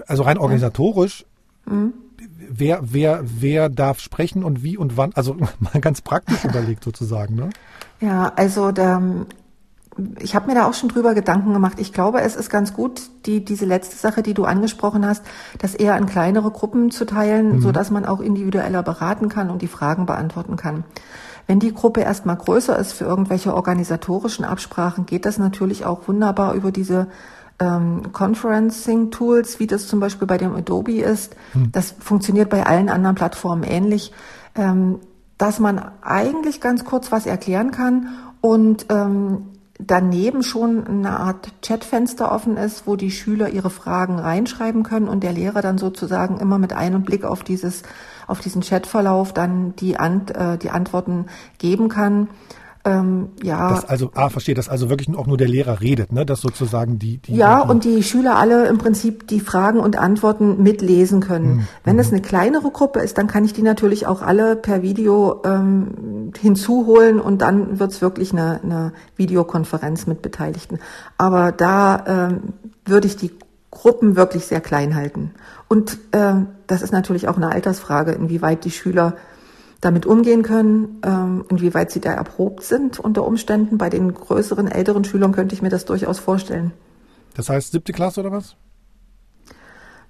also 0.06 0.24
rein 0.24 0.38
organisatorisch, 0.38 1.25
mhm. 1.66 1.94
wer, 2.50 2.80
wer, 2.84 3.22
wer 3.24 3.70
darf 3.70 4.00
sprechen 4.00 4.44
und 4.44 4.63
wie 4.63 4.77
und 4.77 4.98
wann, 4.98 5.12
also 5.16 5.36
mal 5.60 5.82
ganz 5.82 6.01
praktisch 6.01 6.44
überlegt 6.44 6.84
sozusagen, 6.84 7.36
ne? 7.36 7.50
Ja, 8.00 8.32
also 8.36 8.72
der, 8.72 9.01
ich 10.20 10.36
habe 10.36 10.48
mir 10.48 10.56
da 10.56 10.68
auch 10.68 10.74
schon 10.74 10.89
drüber 10.89 11.16
Gedanken 11.16 11.54
gemacht. 11.54 11.77
Ich 11.80 11.94
glaube, 11.94 12.22
es 12.22 12.36
ist 12.36 12.50
ganz 12.50 12.74
gut, 12.74 13.01
die, 13.25 13.44
diese 13.44 13.66
letzte 13.66 13.96
Sache, 13.96 14.22
die 14.22 14.34
du 14.34 14.46
angesprochen 14.46 15.06
hast, 15.06 15.24
das 15.58 15.74
eher 15.74 15.98
in 15.98 16.06
kleinere 16.06 16.51
Gruppen 16.51 16.92
zu 16.92 17.06
teilen, 17.06 17.56
mhm. 17.56 17.62
so 17.62 17.72
dass 17.72 17.89
man 17.89 18.06
auch 18.06 18.20
individueller 18.20 18.84
beraten 18.84 19.30
kann 19.30 19.50
und 19.50 19.62
die 19.62 19.68
Fragen 19.68 20.06
beantworten 20.06 20.56
kann. 20.56 20.84
Wenn 21.48 21.60
die 21.60 21.74
Gruppe 21.74 22.01
erstmal 22.01 22.36
größer 22.36 22.77
ist 22.77 22.92
für 22.92 23.06
irgendwelche 23.06 23.56
organisatorischen 23.56 24.44
Absprachen, 24.44 25.06
geht 25.06 25.25
das 25.25 25.38
natürlich 25.38 25.86
auch 25.86 26.08
wunderbar 26.08 26.54
über 26.54 26.72
diese 26.72 27.08
ähm, 27.60 28.12
Conferencing-Tools, 28.12 29.60
wie 29.60 29.68
das 29.68 29.88
zum 29.88 30.00
Beispiel 30.00 30.28
bei 30.28 30.38
dem 30.38 30.56
Adobe 30.56 31.00
ist. 31.02 31.36
Hm. 31.54 31.72
Das 31.72 31.96
funktioniert 32.00 32.50
bei 32.50 32.66
allen 32.66 32.90
anderen 32.90 33.16
Plattformen 33.16 33.64
ähnlich, 33.64 34.12
ähm, 34.56 35.00
dass 35.38 35.60
man 35.60 35.92
eigentlich 36.02 36.62
ganz 36.62 36.86
kurz 36.86 37.12
was 37.12 37.26
erklären 37.26 37.72
kann 37.72 38.10
und 38.42 38.88
ähm, 38.90 39.48
daneben 39.80 40.42
schon 40.42 40.88
eine 40.88 41.20
Art 41.20 41.52
Chatfenster 41.62 42.32
offen 42.32 42.58
ist, 42.58 42.88
wo 42.88 42.96
die 42.96 43.12
Schüler 43.12 43.50
ihre 43.50 43.70
Fragen 43.70 44.18
reinschreiben 44.18 44.84
können 44.84 45.08
und 45.08 45.24
der 45.24 45.34
Lehrer 45.34 45.62
dann 45.62 45.78
sozusagen 45.78 46.40
immer 46.40 46.58
mit 46.58 46.74
einem 46.74 47.04
Blick 47.04 47.24
auf 47.24 47.44
dieses, 47.44 47.84
auf 48.26 48.40
diesen 48.40 48.62
Chatverlauf 48.62 49.34
dann 49.34 49.76
die, 49.76 49.98
Ant, 49.98 50.36
äh, 50.36 50.58
die 50.58 50.72
Antworten 50.72 51.28
geben 51.60 51.90
kann. 51.90 52.30
Ähm, 52.88 53.29
ja. 53.44 53.70
Das 53.70 53.86
also, 53.86 54.12
ah, 54.15 54.29
verstehe, 54.29 54.56
dass 54.56 54.70
also 54.70 54.89
wirklich 54.89 55.15
auch 55.17 55.27
nur 55.27 55.38
der 55.38 55.48
Lehrer 55.48 55.82
redet, 55.82 56.12
ne? 56.13 56.25
Dass 56.25 56.41
sozusagen 56.41 57.00
die, 57.00 57.17
die 57.17 57.36
Ja, 57.36 57.62
und 57.62 57.84
die 57.84 58.01
Schüler 58.03 58.38
alle 58.38 58.67
im 58.67 58.77
Prinzip 58.77 59.27
die 59.27 59.39
Fragen 59.39 59.79
und 59.79 59.98
Antworten 59.98 60.63
mitlesen 60.63 61.20
können. 61.20 61.58
Mhm. 61.58 61.67
Wenn 61.84 62.00
es 62.00 62.12
eine 62.12 62.22
kleinere 62.22 62.72
Gruppe 62.72 63.00
ist, 63.00 63.17
dann 63.17 63.27
kann 63.27 63.44
ich 63.44 63.53
die 63.53 63.62
natürlich 63.62 64.08
auch 64.08 64.22
alle 64.22 64.56
per 64.56 64.82
Video 64.82 65.41
ähm, 65.44 66.32
hinzuholen 66.39 67.20
und 67.20 67.41
dann 67.41 67.79
wird's 67.79 68.01
wirklich 68.01 68.32
eine, 68.32 68.62
eine 68.63 68.94
Videokonferenz 69.17 70.08
mit 70.08 70.22
Beteiligten. 70.22 70.79
Aber 71.17 71.51
da 71.51 72.03
ähm, 72.08 72.53
würde 72.86 73.08
ich 73.08 73.17
die 73.17 73.32
Gruppen 73.72 74.15
wirklich 74.15 74.46
sehr 74.46 74.62
klein 74.62 74.96
halten. 74.96 75.32
Und 75.67 75.98
äh, 76.12 76.34
das 76.67 76.82
ist 76.82 76.94
natürlich 76.94 77.27
auch 77.27 77.36
eine 77.36 77.51
Altersfrage, 77.51 78.13
inwieweit 78.13 78.63
die 78.63 78.72
Schüler 78.72 79.13
damit 79.82 80.06
umgehen 80.06 80.44
können, 80.44 81.00
ähm, 81.04 81.46
inwieweit 81.50 81.92
sie 81.92 82.02
da 82.02 82.12
erprobt 82.12 82.64
sind 82.64 83.00
unter 83.00 83.26
Umständen. 83.26 83.78
Bei 83.78 83.90
den 83.90 84.14
größeren, 84.14 84.68
älteren 84.68 85.04
Schülern 85.04 85.32
könnte 85.32 85.56
ich 85.56 85.62
mir 85.62 85.70
das 85.70 85.86
durchaus 85.86 86.20
vorstellen. 86.20 86.72
Das 87.36 87.50
heißt 87.50 87.72
siebte 87.72 87.94
Klasse 87.94 88.22
oder 88.22 88.32
was? 88.32 88.56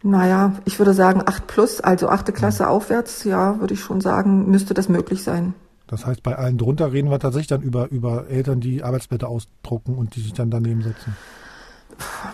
Naja, 0.04 0.54
ich 0.66 0.80
würde 0.80 0.94
sagen 0.94 1.22
acht 1.26 1.48
plus, 1.48 1.82
also 1.82 2.08
achte 2.08 2.32
Klasse 2.32 2.64
mhm. 2.64 2.70
aufwärts, 2.70 3.24
ja, 3.24 3.60
würde 3.60 3.74
ich 3.74 3.82
schon 3.82 4.00
sagen, 4.00 4.50
müsste 4.50 4.74
das 4.74 4.90
möglich 4.90 5.24
sein. 5.24 5.54
Das 5.88 6.06
heißt, 6.06 6.22
bei 6.22 6.36
allen 6.36 6.58
drunter 6.58 6.92
reden 6.92 7.10
wir 7.10 7.20
tatsächlich 7.20 7.48
dann 7.48 7.62
über, 7.62 7.90
über 7.90 8.28
Eltern, 8.30 8.60
die 8.60 8.84
Arbeitsblätter 8.84 9.28
ausdrucken 9.28 9.96
und 9.96 10.16
die 10.16 10.22
sich 10.22 10.34
dann 10.34 10.52
daneben 10.52 10.84
setzen. 10.84 11.16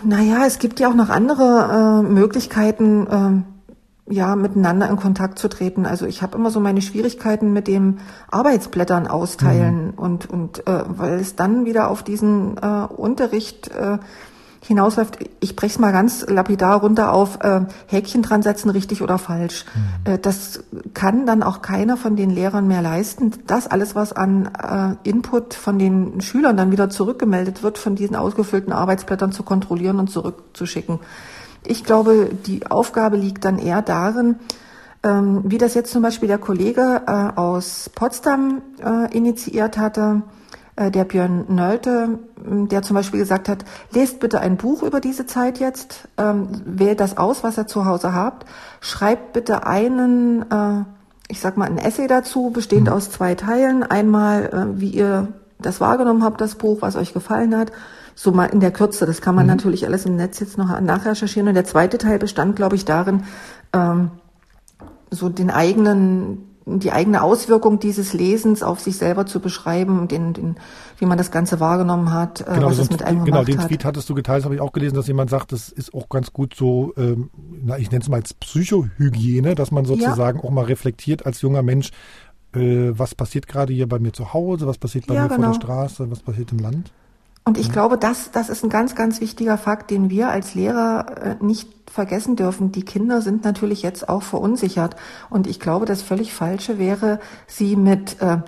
Naja, 0.02 0.44
es 0.46 0.58
gibt 0.58 0.80
ja 0.80 0.88
auch 0.88 0.94
noch 0.94 1.08
andere 1.08 2.02
äh, 2.04 2.08
Möglichkeiten, 2.08 3.06
äh, 3.06 3.53
ja, 4.08 4.36
miteinander 4.36 4.88
in 4.90 4.96
Kontakt 4.96 5.38
zu 5.38 5.48
treten. 5.48 5.86
Also 5.86 6.06
ich 6.06 6.22
habe 6.22 6.36
immer 6.36 6.50
so 6.50 6.60
meine 6.60 6.82
Schwierigkeiten 6.82 7.52
mit 7.52 7.68
dem 7.68 7.98
Arbeitsblättern 8.30 9.06
austeilen 9.06 9.86
mhm. 9.86 9.92
und, 9.96 10.30
und 10.30 10.66
äh, 10.66 10.84
weil 10.86 11.14
es 11.14 11.36
dann 11.36 11.64
wieder 11.64 11.88
auf 11.88 12.02
diesen 12.02 12.58
äh, 12.58 12.86
Unterricht 12.86 13.68
äh, 13.68 13.98
hinausläuft. 14.66 15.18
Ich 15.40 15.56
brech's 15.56 15.78
mal 15.78 15.92
ganz 15.92 16.26
lapidar 16.26 16.80
runter 16.80 17.12
auf 17.12 17.38
äh, 17.42 17.62
Häkchen 17.86 18.22
dran 18.22 18.42
setzen, 18.42 18.70
richtig 18.70 19.02
oder 19.02 19.18
falsch. 19.18 19.64
Mhm. 19.74 20.12
Äh, 20.12 20.18
das 20.18 20.64
kann 20.92 21.26
dann 21.26 21.42
auch 21.42 21.62
keiner 21.62 21.96
von 21.96 22.16
den 22.16 22.30
Lehrern 22.30 22.66
mehr 22.66 22.82
leisten. 22.82 23.32
Das 23.46 23.66
alles, 23.66 23.94
was 23.94 24.12
an 24.12 24.50
äh, 25.04 25.08
Input 25.08 25.54
von 25.54 25.78
den 25.78 26.20
Schülern 26.20 26.56
dann 26.56 26.72
wieder 26.72 26.90
zurückgemeldet 26.90 27.62
wird, 27.62 27.78
von 27.78 27.94
diesen 27.94 28.16
ausgefüllten 28.16 28.72
Arbeitsblättern 28.72 29.32
zu 29.32 29.42
kontrollieren 29.42 29.98
und 29.98 30.10
zurückzuschicken. 30.10 30.98
Ich 31.66 31.84
glaube, 31.84 32.30
die 32.46 32.66
Aufgabe 32.66 33.16
liegt 33.16 33.44
dann 33.44 33.58
eher 33.58 33.82
darin, 33.82 34.36
ähm, 35.02 35.42
wie 35.44 35.58
das 35.58 35.74
jetzt 35.74 35.92
zum 35.92 36.02
Beispiel 36.02 36.28
der 36.28 36.38
Kollege 36.38 37.02
äh, 37.06 37.38
aus 37.38 37.90
Potsdam 37.94 38.62
äh, 38.82 39.14
initiiert 39.16 39.78
hatte, 39.78 40.22
äh, 40.76 40.90
der 40.90 41.04
Björn 41.04 41.44
Nölte, 41.48 42.18
der 42.36 42.82
zum 42.82 42.96
Beispiel 42.96 43.20
gesagt 43.20 43.48
hat, 43.48 43.64
lest 43.92 44.20
bitte 44.20 44.40
ein 44.40 44.56
Buch 44.56 44.82
über 44.82 45.00
diese 45.00 45.26
Zeit 45.26 45.58
jetzt, 45.58 46.08
ähm, 46.18 46.48
wählt 46.64 47.00
das 47.00 47.16
aus, 47.16 47.44
was 47.44 47.58
ihr 47.58 47.66
zu 47.66 47.84
Hause 47.84 48.14
habt, 48.14 48.46
schreibt 48.80 49.32
bitte 49.32 49.66
einen, 49.66 50.44
ich 51.28 51.40
sag 51.40 51.56
mal, 51.56 51.66
ein 51.66 51.78
Essay 51.78 52.06
dazu, 52.06 52.50
bestehend 52.50 52.88
mhm. 52.88 52.92
aus 52.92 53.10
zwei 53.10 53.34
Teilen. 53.34 53.82
Einmal, 53.82 54.74
wie 54.76 54.90
ihr 54.90 55.28
das 55.58 55.80
wahrgenommen 55.80 56.22
habt, 56.22 56.40
das 56.40 56.56
Buch, 56.56 56.82
was 56.82 56.96
euch 56.96 57.14
gefallen 57.14 57.56
hat 57.56 57.72
so 58.14 58.32
mal 58.32 58.46
in 58.46 58.60
der 58.60 58.70
Kürze. 58.70 59.06
Das 59.06 59.20
kann 59.20 59.34
man 59.34 59.46
mhm. 59.46 59.52
natürlich 59.52 59.86
alles 59.86 60.06
im 60.06 60.16
Netz 60.16 60.40
jetzt 60.40 60.58
noch 60.58 60.80
nachrecherchieren. 60.80 61.48
Und 61.48 61.54
der 61.54 61.64
zweite 61.64 61.98
Teil 61.98 62.18
bestand, 62.18 62.56
glaube 62.56 62.76
ich, 62.76 62.84
darin, 62.84 63.24
ähm, 63.72 64.10
so 65.10 65.28
den 65.28 65.50
eigenen, 65.50 66.54
die 66.66 66.92
eigene 66.92 67.22
Auswirkung 67.22 67.78
dieses 67.78 68.12
Lesens 68.12 68.62
auf 68.62 68.80
sich 68.80 68.96
selber 68.96 69.26
zu 69.26 69.40
beschreiben, 69.40 70.08
den, 70.08 70.32
den, 70.32 70.56
wie 70.98 71.06
man 71.06 71.18
das 71.18 71.30
Ganze 71.30 71.60
wahrgenommen 71.60 72.12
hat, 72.12 72.40
äh, 72.40 72.54
genau, 72.54 72.68
was 72.68 72.78
es 72.78 72.90
mit 72.90 73.02
einem 73.02 73.24
genau, 73.24 73.42
gemacht 73.42 73.46
Genau, 73.46 73.62
den 73.62 73.68
Tweet 73.68 73.84
hattest 73.84 74.08
du 74.08 74.14
geteilt, 74.14 74.44
habe 74.44 74.54
ich 74.54 74.60
auch 74.60 74.72
gelesen, 74.72 74.94
dass 74.94 75.06
jemand 75.06 75.30
sagt, 75.30 75.52
das 75.52 75.68
ist 75.68 75.92
auch 75.94 76.08
ganz 76.08 76.32
gut 76.32 76.54
so, 76.56 76.92
ähm, 76.96 77.30
na, 77.62 77.78
ich 77.78 77.90
nenne 77.90 78.02
es 78.02 78.08
mal 78.08 78.16
als 78.16 78.34
Psychohygiene, 78.34 79.54
dass 79.54 79.70
man 79.70 79.84
sozusagen 79.84 80.38
ja. 80.38 80.44
auch 80.44 80.50
mal 80.50 80.64
reflektiert 80.64 81.26
als 81.26 81.42
junger 81.42 81.62
Mensch, 81.62 81.90
äh, 82.54 82.92
was 82.92 83.14
passiert 83.14 83.46
gerade 83.46 83.72
hier 83.72 83.88
bei 83.88 83.98
mir 83.98 84.12
zu 84.12 84.32
Hause, 84.32 84.66
was 84.66 84.78
passiert 84.78 85.06
bei 85.06 85.14
ja, 85.14 85.22
mir 85.22 85.28
genau. 85.28 85.42
vor 85.42 85.52
der 85.52 85.60
genau. 85.60 85.74
Straße, 85.74 86.10
was 86.10 86.20
passiert 86.20 86.52
im 86.52 86.58
Land. 86.58 86.92
Und 87.46 87.58
ich 87.58 87.70
glaube, 87.70 87.98
das, 87.98 88.30
das 88.30 88.48
ist 88.48 88.64
ein 88.64 88.70
ganz, 88.70 88.94
ganz 88.94 89.20
wichtiger 89.20 89.58
Fakt, 89.58 89.90
den 89.90 90.08
wir 90.08 90.30
als 90.30 90.54
Lehrer 90.54 91.38
äh, 91.40 91.44
nicht 91.44 91.68
vergessen 91.90 92.36
dürfen. 92.36 92.72
Die 92.72 92.84
Kinder 92.84 93.20
sind 93.20 93.44
natürlich 93.44 93.82
jetzt 93.82 94.08
auch 94.08 94.22
verunsichert. 94.22 94.96
Und 95.28 95.46
ich 95.46 95.60
glaube, 95.60 95.84
das 95.84 96.00
völlig 96.00 96.32
Falsche 96.32 96.78
wäre, 96.78 97.20
sie 97.46 97.76
mit 97.76 98.20
äh, 98.22 98.38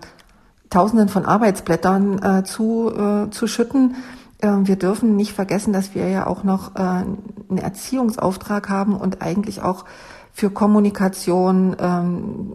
Tausenden 0.71 1.09
von 1.09 1.27
Arbeitsblättern 1.27 2.23
äh, 2.23 2.45
zu, 2.45 2.91
äh, 2.91 3.31
zu 3.31 3.47
schütten. 3.47 3.97
Äh, 4.41 4.49
wir 4.63 4.77
dürfen 4.77 5.15
nicht 5.15 5.33
vergessen, 5.33 5.75
dass 5.75 5.95
wir 5.95 6.09
ja 6.09 6.27
auch 6.27 6.43
noch 6.43 6.75
äh, 6.75 6.81
einen 6.81 7.59
Erziehungsauftrag 7.59 8.71
haben 8.71 8.97
und 8.97 9.21
eigentlich 9.21 9.61
auch 9.61 9.85
für 10.37 10.51
Kommunikation, 10.51 11.77
ähm, 11.81 12.53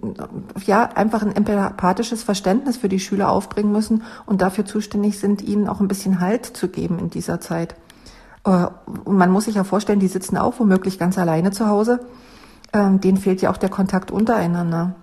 ja, 0.68 0.84
einfach 0.84 1.24
ein 1.24 1.36
empathisches 1.36 2.22
Verständnis 2.22 2.78
für 2.78 2.90
die 2.90 3.00
Schüler 3.00 3.32
aufbringen 3.32 3.72
müssen 3.72 4.04
und 4.28 4.44
dafür 4.44 4.66
zuständig 4.66 5.18
sind, 5.18 5.42
ihnen 5.42 5.68
auch 5.68 5.80
ein 5.80 5.88
bisschen 5.88 6.20
Halt 6.20 6.46
zu 6.46 6.68
geben 6.68 7.00
in 7.00 7.10
dieser 7.10 7.42
Zeit. 7.42 7.74
Äh, 8.46 8.68
und 9.04 9.18
man 9.18 9.32
muss 9.32 9.46
sich 9.46 9.56
ja 9.56 9.64
vorstellen, 9.64 10.00
die 10.00 10.10
sitzen 10.10 10.38
auch 10.38 10.60
womöglich 10.60 11.00
ganz 11.00 11.18
alleine 11.18 11.50
zu 11.50 11.66
Hause. 11.70 12.02
Ähm, 12.72 13.02
denen 13.02 13.18
fehlt 13.18 13.42
ja 13.42 13.50
auch 13.50 13.58
der 13.58 13.70
Kontakt 13.70 14.12
untereinander. 14.12 14.94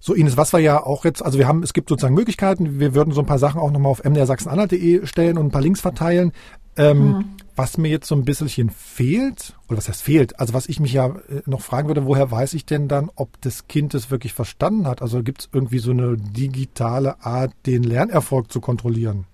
So, 0.00 0.14
Ines, 0.14 0.36
was 0.36 0.52
wir 0.52 0.58
ja 0.58 0.82
auch 0.82 1.04
jetzt, 1.04 1.24
also 1.24 1.38
wir 1.38 1.46
haben, 1.46 1.62
es 1.62 1.72
gibt 1.72 1.88
sozusagen 1.88 2.16
Möglichkeiten, 2.16 2.80
wir 2.80 2.96
würden 2.96 3.14
so 3.14 3.20
ein 3.20 3.26
paar 3.26 3.38
Sachen 3.38 3.60
auch 3.60 3.70
nochmal 3.70 3.92
auf 3.92 4.02
mdrsachsenanhalt.de 4.02 5.06
stellen 5.06 5.38
und 5.38 5.46
ein 5.46 5.50
paar 5.52 5.62
Links 5.62 5.80
verteilen. 5.80 6.32
Ähm, 6.78 7.08
mhm. 7.08 7.24
Was 7.56 7.76
mir 7.76 7.88
jetzt 7.88 8.06
so 8.06 8.14
ein 8.14 8.24
bisschen 8.24 8.70
fehlt, 8.70 9.56
oder 9.68 9.78
was 9.78 9.88
heißt 9.88 10.02
fehlt, 10.02 10.38
also 10.38 10.54
was 10.54 10.68
ich 10.68 10.78
mich 10.78 10.92
ja 10.92 11.06
äh, 11.08 11.42
noch 11.44 11.60
fragen 11.60 11.88
würde, 11.88 12.06
woher 12.06 12.30
weiß 12.30 12.54
ich 12.54 12.64
denn 12.64 12.86
dann, 12.86 13.10
ob 13.16 13.40
das 13.40 13.66
Kind 13.66 13.94
es 13.94 14.12
wirklich 14.12 14.32
verstanden 14.32 14.86
hat? 14.86 15.02
Also 15.02 15.24
gibt 15.24 15.40
es 15.40 15.48
irgendwie 15.52 15.80
so 15.80 15.90
eine 15.90 16.16
digitale 16.16 17.20
Art, 17.24 17.52
den 17.66 17.82
Lernerfolg 17.82 18.52
zu 18.52 18.60
kontrollieren? 18.60 19.24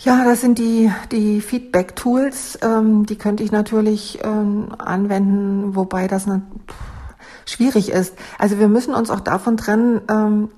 Ja, 0.00 0.24
das 0.24 0.40
sind 0.40 0.58
die, 0.58 0.90
die 1.12 1.40
Feedback-Tools, 1.40 2.60
ähm, 2.62 3.04
die 3.04 3.16
könnte 3.16 3.42
ich 3.42 3.52
natürlich 3.52 4.20
ähm, 4.22 4.72
anwenden, 4.78 5.74
wobei 5.74 6.06
das 6.06 6.26
schwierig 7.44 7.90
ist. 7.90 8.14
Also 8.38 8.58
wir 8.58 8.68
müssen 8.68 8.94
uns 8.94 9.10
auch 9.10 9.20
davon 9.20 9.56
trennen, 9.56 10.00
ähm, 10.08 10.50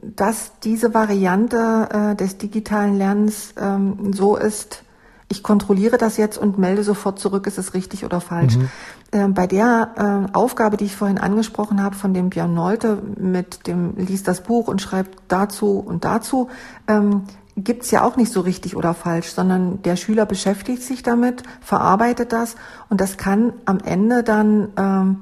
dass 0.00 0.52
diese 0.62 0.94
Variante 0.94 1.88
äh, 1.92 2.16
des 2.16 2.38
digitalen 2.38 2.96
Lernens 2.96 3.54
ähm, 3.58 4.12
so 4.12 4.36
ist, 4.36 4.84
ich 5.32 5.42
kontrolliere 5.42 5.96
das 5.96 6.18
jetzt 6.18 6.36
und 6.36 6.58
melde 6.58 6.84
sofort 6.84 7.18
zurück, 7.18 7.46
ist 7.46 7.58
es 7.58 7.72
richtig 7.72 8.04
oder 8.04 8.20
falsch. 8.20 8.56
Mhm. 8.56 8.68
Ähm, 9.12 9.34
bei 9.34 9.46
der 9.46 10.28
äh, 10.30 10.36
Aufgabe, 10.36 10.76
die 10.76 10.84
ich 10.84 10.94
vorhin 10.94 11.18
angesprochen 11.18 11.82
habe, 11.82 11.96
von 11.96 12.12
dem 12.12 12.28
Björn 12.28 12.52
Nolte 12.52 12.98
mit 13.18 13.66
dem 13.66 13.96
liest 13.96 14.28
das 14.28 14.42
Buch 14.42 14.68
und 14.68 14.82
schreibt 14.82 15.18
dazu 15.28 15.78
und 15.78 16.04
dazu, 16.04 16.48
ähm, 16.86 17.22
gibt's 17.56 17.90
ja 17.90 18.04
auch 18.04 18.16
nicht 18.16 18.32
so 18.32 18.40
richtig 18.40 18.76
oder 18.76 18.94
falsch, 18.94 19.28
sondern 19.28 19.82
der 19.82 19.96
Schüler 19.96 20.26
beschäftigt 20.26 20.82
sich 20.82 21.02
damit, 21.02 21.42
verarbeitet 21.60 22.32
das 22.32 22.56
und 22.88 23.00
das 23.00 23.16
kann 23.16 23.54
am 23.64 23.78
Ende 23.80 24.22
dann 24.22 24.68
ähm, 24.76 25.16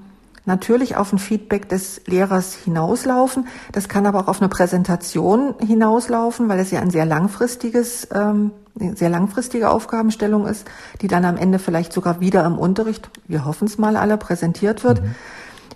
natürlich 0.44 0.96
auf 0.96 1.12
ein 1.12 1.18
Feedback 1.18 1.68
des 1.68 2.02
Lehrers 2.06 2.54
hinauslaufen. 2.54 3.46
Das 3.72 3.88
kann 3.88 4.06
aber 4.06 4.20
auch 4.20 4.28
auf 4.28 4.40
eine 4.40 4.48
Präsentation 4.48 5.54
hinauslaufen, 5.58 6.48
weil 6.48 6.58
es 6.58 6.70
ja 6.70 6.80
ein 6.80 6.90
sehr 6.90 7.06
langfristiges, 7.06 8.08
ähm, 8.12 8.52
sehr 8.94 9.10
langfristige 9.10 9.70
Aufgabenstellung 9.70 10.46
ist, 10.46 10.66
die 11.02 11.08
dann 11.08 11.24
am 11.24 11.36
Ende 11.36 11.58
vielleicht 11.58 11.92
sogar 11.92 12.20
wieder 12.20 12.44
im 12.44 12.58
Unterricht, 12.58 13.10
wir 13.28 13.44
hoffen 13.44 13.66
es 13.66 13.78
mal 13.78 13.96
alle, 13.96 14.16
präsentiert 14.16 14.84
wird. 14.84 15.02
Mhm. 15.02 15.14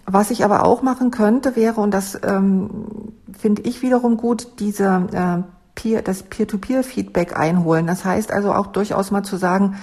Was 0.07 0.31
ich 0.31 0.45
aber 0.45 0.65
auch 0.65 0.83
machen 0.83 1.11
könnte, 1.11 1.57
wäre, 1.57 1.81
und 1.81 1.93
das 1.93 2.19
ähm, 2.23 2.71
finde 3.39 3.63
ich 3.63 3.83
wiederum 3.83 4.17
gut, 4.17 4.61
diese 4.61 5.07
äh, 5.13 5.43
Peer, 5.75 6.03
das 6.03 6.23
Peer-to-Peer-Feedback 6.23 7.39
einholen. 7.39 7.87
Das 7.87 8.05
heißt 8.05 8.31
also 8.31 8.53
auch 8.53 8.69
durchaus 8.69 9.11
mal 9.11 9.23
zu 9.23 9.37
sagen, 9.37 9.77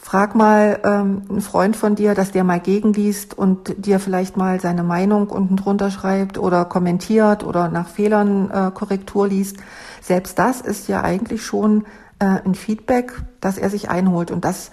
Frag 0.00 0.34
mal 0.34 0.80
ähm, 0.84 1.22
einen 1.28 1.40
Freund 1.40 1.76
von 1.76 1.94
dir, 1.94 2.14
dass 2.14 2.30
der 2.30 2.44
mal 2.44 2.60
gegenliest 2.60 3.36
und 3.36 3.84
dir 3.84 4.00
vielleicht 4.00 4.36
mal 4.36 4.58
seine 4.60 4.82
Meinung 4.82 5.28
unten 5.28 5.56
drunter 5.56 5.90
schreibt 5.90 6.38
oder 6.38 6.64
kommentiert 6.64 7.44
oder 7.44 7.68
nach 7.68 7.88
Fehlern 7.88 8.50
äh, 8.50 8.70
Korrektur 8.72 9.28
liest. 9.28 9.58
Selbst 10.00 10.38
das 10.38 10.60
ist 10.62 10.88
ja 10.88 11.02
eigentlich 11.02 11.44
schon 11.44 11.84
äh, 12.20 12.24
ein 12.24 12.54
Feedback, 12.54 13.12
das 13.40 13.58
er 13.58 13.68
sich 13.68 13.90
einholt. 13.90 14.30
Und 14.30 14.44
das, 14.44 14.70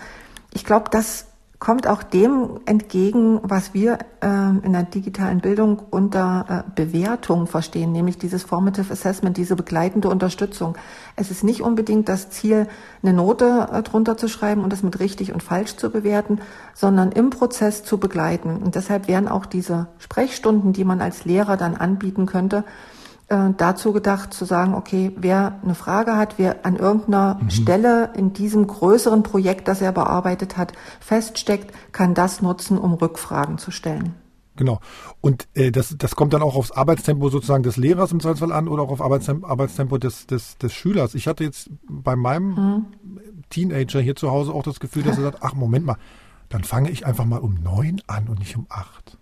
ich 0.54 0.64
glaube, 0.64 0.90
das 0.90 1.26
kommt 1.66 1.88
auch 1.88 2.04
dem 2.04 2.60
entgegen, 2.68 3.40
was 3.42 3.74
wir 3.74 3.98
äh, 4.22 4.28
in 4.28 4.74
der 4.74 4.84
digitalen 4.84 5.42
Bildung 5.42 5.82
unter 5.90 6.64
äh, 6.64 6.72
Bewertung 6.76 7.48
verstehen, 7.48 7.92
nämlich 7.92 8.20
dieses 8.20 8.44
Formative 8.44 8.94
Assessment, 8.94 9.36
diese 9.36 9.56
begleitende 9.56 10.10
Unterstützung. 10.10 10.78
Es 11.16 11.32
ist 11.32 11.44
nicht 11.44 11.62
unbedingt 11.62 12.08
das 12.08 12.30
Ziel, 12.30 12.68
eine 13.02 13.14
Note 13.14 13.68
äh, 13.74 13.82
drunter 13.82 14.16
zu 14.16 14.28
schreiben 14.28 14.64
und 14.64 14.72
das 14.72 14.84
mit 14.84 15.00
richtig 15.00 15.34
und 15.34 15.42
falsch 15.42 15.76
zu 15.76 15.90
bewerten, 15.90 16.40
sondern 16.76 17.12
im 17.12 17.32
Prozess 17.32 17.84
zu 17.84 17.98
begleiten. 17.98 18.58
Und 18.58 18.76
deshalb 18.76 19.08
wären 19.08 19.28
auch 19.28 19.48
diese 19.48 19.88
Sprechstunden, 19.98 20.72
die 20.72 20.84
man 20.84 21.02
als 21.02 21.26
Lehrer 21.26 21.58
dann 21.58 21.76
anbieten 21.76 22.28
könnte, 22.28 22.64
äh, 23.28 23.50
dazu 23.58 23.92
gedacht 23.92 24.34
zu 24.34 24.46
sagen, 24.46 24.76
okay, 24.76 25.12
wer 25.18 25.60
eine 25.64 25.76
Frage 25.76 26.16
hat, 26.16 26.36
wer 26.38 26.66
an 26.66 26.76
irgendeiner 26.76 27.40
mhm. 27.42 27.50
Stelle 27.50 28.12
in 28.16 28.34
diesem 28.34 28.68
größeren 28.68 29.24
Projekt, 29.24 29.68
das 29.68 29.82
er 29.82 29.92
bearbeitet 29.92 30.58
hat, 30.58 30.74
feststeckt, 31.00 31.74
kann 31.92 32.14
das 32.14 32.42
nutzen, 32.42 32.78
um 32.78 32.94
Rückfragen 32.94 33.58
zu 33.58 33.72
stellen. 33.72 34.14
Genau. 34.56 34.80
Und 35.22 35.48
äh, 35.54 35.72
das, 35.72 35.96
das 35.98 36.16
kommt 36.16 36.34
dann 36.34 36.42
auch 36.42 36.56
aufs 36.56 36.72
Arbeitstempo 36.72 37.30
sozusagen 37.30 37.64
des 37.64 37.78
Lehrers 37.78 38.12
im 38.12 38.20
Zweifelsfall 38.20 38.54
an 38.54 38.68
oder 38.68 38.84
auch 38.84 38.92
auf 38.92 39.02
Arbeitstempo, 39.02 39.48
Arbeitstempo 39.48 39.98
des, 39.98 40.28
des, 40.28 40.58
des 40.58 40.74
Schülers. 40.74 41.14
Ich 41.14 41.28
hatte 41.28 41.44
jetzt 41.44 41.70
bei 41.90 42.16
meinem 42.16 42.50
mhm. 42.50 42.86
Teenager 43.50 44.00
hier 44.00 44.16
zu 44.16 44.32
Hause 44.32 44.54
auch 44.54 44.64
das 44.64 44.80
Gefühl, 44.80 45.04
dass 45.04 45.18
er 45.18 45.24
sagt, 45.24 45.40
ach 45.42 45.54
Moment 45.56 45.86
mal, 45.86 45.98
dann 46.50 46.64
fange 46.64 46.90
ich 46.90 47.06
einfach 47.06 47.26
mal 47.26 47.40
um 47.40 47.56
neun 47.56 48.02
an 48.08 48.28
und 48.28 48.40
nicht 48.40 48.56
um 48.56 48.66
acht. 48.70 49.18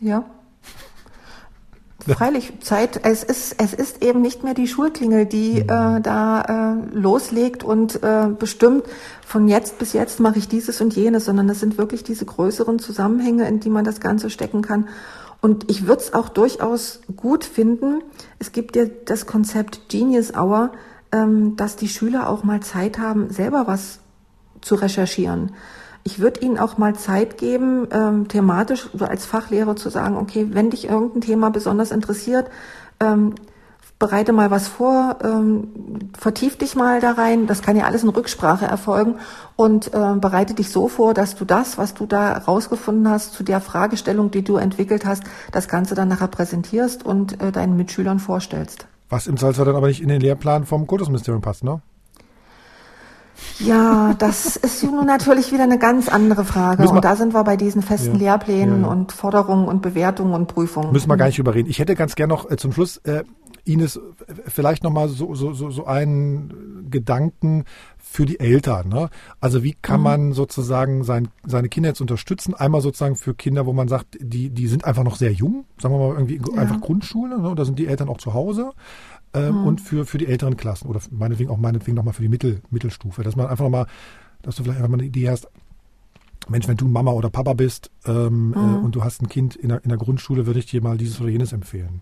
Ja. 0.00 0.24
Freilich, 2.14 2.52
Zeit, 2.60 3.00
es 3.04 3.22
ist, 3.22 3.56
es 3.58 3.74
ist 3.74 4.02
eben 4.04 4.20
nicht 4.20 4.44
mehr 4.44 4.54
die 4.54 4.68
Schulklingel, 4.68 5.26
die 5.26 5.54
mhm. 5.54 5.68
äh, 5.68 6.00
da 6.00 6.74
äh, 6.74 6.96
loslegt 6.96 7.64
und 7.64 8.02
äh, 8.02 8.28
bestimmt, 8.38 8.84
von 9.26 9.48
jetzt 9.48 9.78
bis 9.78 9.92
jetzt 9.92 10.20
mache 10.20 10.38
ich 10.38 10.48
dieses 10.48 10.80
und 10.80 10.94
jenes, 10.94 11.24
sondern 11.24 11.48
es 11.48 11.60
sind 11.60 11.78
wirklich 11.78 12.04
diese 12.04 12.24
größeren 12.24 12.78
Zusammenhänge, 12.78 13.48
in 13.48 13.60
die 13.60 13.70
man 13.70 13.84
das 13.84 14.00
Ganze 14.00 14.30
stecken 14.30 14.62
kann. 14.62 14.88
Und 15.40 15.70
ich 15.70 15.86
würde 15.86 16.02
es 16.02 16.14
auch 16.14 16.28
durchaus 16.28 17.00
gut 17.16 17.44
finden, 17.44 18.02
es 18.38 18.52
gibt 18.52 18.76
ja 18.76 18.84
das 19.04 19.26
Konzept 19.26 19.88
Genius 19.88 20.34
Hour, 20.34 20.72
ähm, 21.12 21.56
dass 21.56 21.76
die 21.76 21.88
Schüler 21.88 22.28
auch 22.28 22.44
mal 22.44 22.60
Zeit 22.60 22.98
haben, 22.98 23.30
selber 23.30 23.66
was 23.66 23.98
zu 24.60 24.74
recherchieren. 24.74 25.52
Ich 26.06 26.20
würde 26.20 26.40
Ihnen 26.40 26.56
auch 26.56 26.78
mal 26.78 26.94
Zeit 26.94 27.36
geben, 27.36 27.88
ähm, 27.90 28.28
thematisch 28.28 28.88
oder 28.94 29.10
als 29.10 29.26
Fachlehrer 29.26 29.74
zu 29.74 29.90
sagen, 29.90 30.16
okay, 30.16 30.46
wenn 30.52 30.70
dich 30.70 30.88
irgendein 30.88 31.20
Thema 31.20 31.50
besonders 31.50 31.90
interessiert, 31.90 32.48
ähm, 33.00 33.34
bereite 33.98 34.32
mal 34.32 34.52
was 34.52 34.68
vor, 34.68 35.16
ähm, 35.24 35.66
vertief 36.16 36.58
dich 36.58 36.76
mal 36.76 37.00
da 37.00 37.10
rein. 37.10 37.48
Das 37.48 37.60
kann 37.60 37.76
ja 37.76 37.86
alles 37.86 38.04
in 38.04 38.10
Rücksprache 38.10 38.66
erfolgen 38.66 39.16
und 39.56 39.92
äh, 39.94 40.14
bereite 40.20 40.54
dich 40.54 40.70
so 40.70 40.86
vor, 40.86 41.12
dass 41.12 41.34
du 41.34 41.44
das, 41.44 41.76
was 41.76 41.94
du 41.94 42.06
da 42.06 42.38
rausgefunden 42.38 43.10
hast, 43.10 43.32
zu 43.32 43.42
der 43.42 43.60
Fragestellung, 43.60 44.30
die 44.30 44.44
du 44.44 44.58
entwickelt 44.58 45.04
hast, 45.06 45.24
das 45.50 45.66
Ganze 45.66 45.96
dann 45.96 46.06
nachher 46.06 46.28
präsentierst 46.28 47.04
und 47.04 47.42
äh, 47.42 47.50
deinen 47.50 47.76
Mitschülern 47.76 48.20
vorstellst. 48.20 48.86
Was 49.08 49.26
im 49.26 49.38
Salzwasser 49.38 49.64
dann 49.64 49.76
aber 49.76 49.88
nicht 49.88 50.02
in 50.02 50.08
den 50.08 50.20
Lehrplan 50.20 50.66
vom 50.66 50.86
Kultusministerium 50.86 51.42
passt, 51.42 51.64
ne? 51.64 51.80
Ja, 53.58 54.14
das 54.18 54.56
ist 54.56 54.82
nun 54.82 55.06
natürlich 55.06 55.52
wieder 55.52 55.64
eine 55.64 55.78
ganz 55.78 56.08
andere 56.08 56.44
Frage. 56.44 56.88
Und 56.88 57.04
da 57.04 57.16
sind 57.16 57.34
wir 57.34 57.44
bei 57.44 57.56
diesen 57.56 57.82
festen 57.82 58.14
ja, 58.14 58.32
Lehrplänen 58.32 58.82
ja, 58.82 58.86
ja. 58.86 58.92
und 58.92 59.12
Forderungen 59.12 59.66
und 59.68 59.82
Bewertungen 59.82 60.34
und 60.34 60.46
Prüfungen. 60.46 60.92
Müssen 60.92 61.08
wir 61.08 61.16
gar 61.16 61.26
nicht 61.26 61.38
überreden. 61.38 61.68
Ich 61.68 61.78
hätte 61.78 61.94
ganz 61.94 62.14
gern 62.14 62.28
noch 62.28 62.50
äh, 62.50 62.56
zum 62.56 62.72
Schluss, 62.72 62.98
äh, 62.98 63.24
Ines, 63.64 64.00
vielleicht 64.46 64.84
nochmal 64.84 65.08
so, 65.08 65.34
so, 65.34 65.52
so, 65.52 65.70
so 65.70 65.86
einen 65.86 66.86
Gedanken 66.88 67.64
für 67.98 68.24
die 68.24 68.38
Eltern. 68.38 68.88
Ne? 68.88 69.10
Also 69.40 69.64
wie 69.64 69.74
kann 69.74 69.98
mhm. 70.00 70.04
man 70.04 70.32
sozusagen 70.32 71.02
sein, 71.02 71.28
seine 71.44 71.68
Kinder 71.68 71.88
jetzt 71.88 72.00
unterstützen? 72.00 72.54
Einmal 72.54 72.80
sozusagen 72.80 73.16
für 73.16 73.34
Kinder, 73.34 73.66
wo 73.66 73.72
man 73.72 73.88
sagt, 73.88 74.18
die, 74.20 74.50
die 74.50 74.68
sind 74.68 74.84
einfach 74.84 75.02
noch 75.02 75.16
sehr 75.16 75.32
jung, 75.32 75.64
sagen 75.80 75.94
wir 75.94 75.98
mal 75.98 76.14
irgendwie 76.14 76.40
einfach 76.56 76.80
Grundschule, 76.80 77.40
ne? 77.40 77.54
da 77.56 77.64
sind 77.64 77.78
die 77.78 77.88
Eltern 77.88 78.08
auch 78.08 78.18
zu 78.18 78.34
Hause 78.34 78.72
äh, 79.36 79.52
mhm. 79.52 79.66
und 79.66 79.80
für, 79.80 80.06
für 80.06 80.18
die 80.18 80.26
älteren 80.26 80.56
Klassen 80.56 80.88
oder 80.88 81.00
meinetwegen 81.10 81.50
auch 81.50 81.58
meinetwegen 81.58 81.96
nochmal 81.96 82.14
für 82.14 82.22
die 82.22 82.28
Mittel, 82.28 82.62
Mittelstufe, 82.70 83.22
dass 83.22 83.36
man 83.36 83.46
einfach 83.46 83.64
nochmal, 83.64 83.86
dass 84.42 84.56
du 84.56 84.62
vielleicht 84.62 84.78
einfach 84.78 84.90
mal 84.90 84.98
eine 84.98 85.06
Idee 85.06 85.28
hast, 85.28 85.48
Mensch, 86.48 86.68
wenn 86.68 86.76
du 86.76 86.86
Mama 86.86 87.10
oder 87.10 87.28
Papa 87.28 87.52
bist 87.52 87.90
ähm, 88.06 88.54
äh, 88.54 88.58
mhm. 88.58 88.74
äh, 88.74 88.78
und 88.78 88.94
du 88.94 89.04
hast 89.04 89.20
ein 89.20 89.28
Kind 89.28 89.56
in 89.56 89.68
der, 89.68 89.82
in 89.84 89.90
der 89.90 89.98
Grundschule, 89.98 90.46
würde 90.46 90.58
ich 90.58 90.66
dir 90.66 90.82
mal 90.82 90.96
dieses 90.96 91.20
oder 91.20 91.28
jenes 91.28 91.52
empfehlen. 91.52 92.00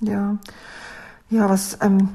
Ja, 0.00 0.38
ja, 1.28 1.50
was 1.50 1.78
ähm, 1.82 2.08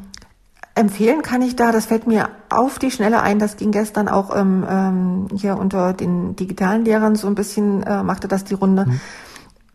empfehlen 0.73 1.21
kann 1.21 1.41
ich 1.41 1.55
da, 1.55 1.71
das 1.71 1.85
fällt 1.85 2.07
mir 2.07 2.29
auf 2.49 2.79
die 2.79 2.91
Schnelle 2.91 3.21
ein, 3.21 3.39
das 3.39 3.57
ging 3.57 3.71
gestern 3.71 4.07
auch 4.07 4.35
ähm, 4.35 4.65
ähm, 4.67 5.27
hier 5.35 5.57
unter 5.57 5.93
den 5.93 6.35
digitalen 6.35 6.85
Lehrern 6.85 7.15
so 7.15 7.27
ein 7.27 7.35
bisschen, 7.35 7.83
äh, 7.83 8.03
machte 8.03 8.27
das 8.27 8.45
die 8.45 8.55
Runde. 8.55 8.85
Mhm. 8.85 9.01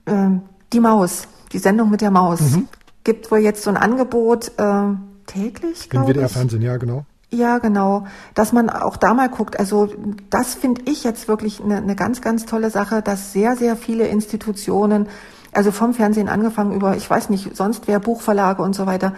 Ähm, 0.07 0.43
die 0.73 0.81
Maus, 0.81 1.29
die 1.53 1.59
Sendung 1.59 1.91
mit 1.91 2.01
der 2.01 2.11
Maus. 2.11 2.41
Mhm 2.41 2.69
gibt 3.05 3.31
wohl 3.31 3.39
jetzt 3.39 3.63
so 3.63 3.71
ein 3.71 3.77
Angebot 3.77 4.53
äh, 4.59 4.83
täglich. 5.27 5.89
Im 5.93 6.07
WDR-Fernsehen, 6.07 6.63
ja, 6.63 6.77
genau. 6.79 7.05
Ja, 7.31 7.59
genau. 7.59 8.07
Dass 8.35 8.53
man 8.53 8.71
auch 8.71 8.97
da 8.97 9.13
mal 9.13 9.29
guckt. 9.29 9.59
Also 9.59 9.89
das 10.31 10.55
finde 10.55 10.83
ich 10.87 11.05
jetzt 11.05 11.29
wirklich 11.29 11.61
eine, 11.63 11.79
eine 11.79 11.97
ganz, 11.97 12.21
ganz 12.21 12.47
tolle 12.47 12.71
Sache, 12.71 13.03
dass 13.03 13.33
sehr, 13.33 13.57
sehr 13.57 13.77
viele 13.77 14.07
Institutionen, 14.07 15.09
also 15.53 15.71
vom 15.71 15.95
Fernsehen 15.95 16.29
angefangen 16.29 16.73
über, 16.73 16.97
ich 16.97 17.09
weiß 17.09 17.31
nicht, 17.31 17.57
sonst 17.57 17.87
wer, 17.87 17.99
Buchverlage 17.99 18.63
und 18.63 18.75
so 18.75 18.87
weiter, 18.87 19.15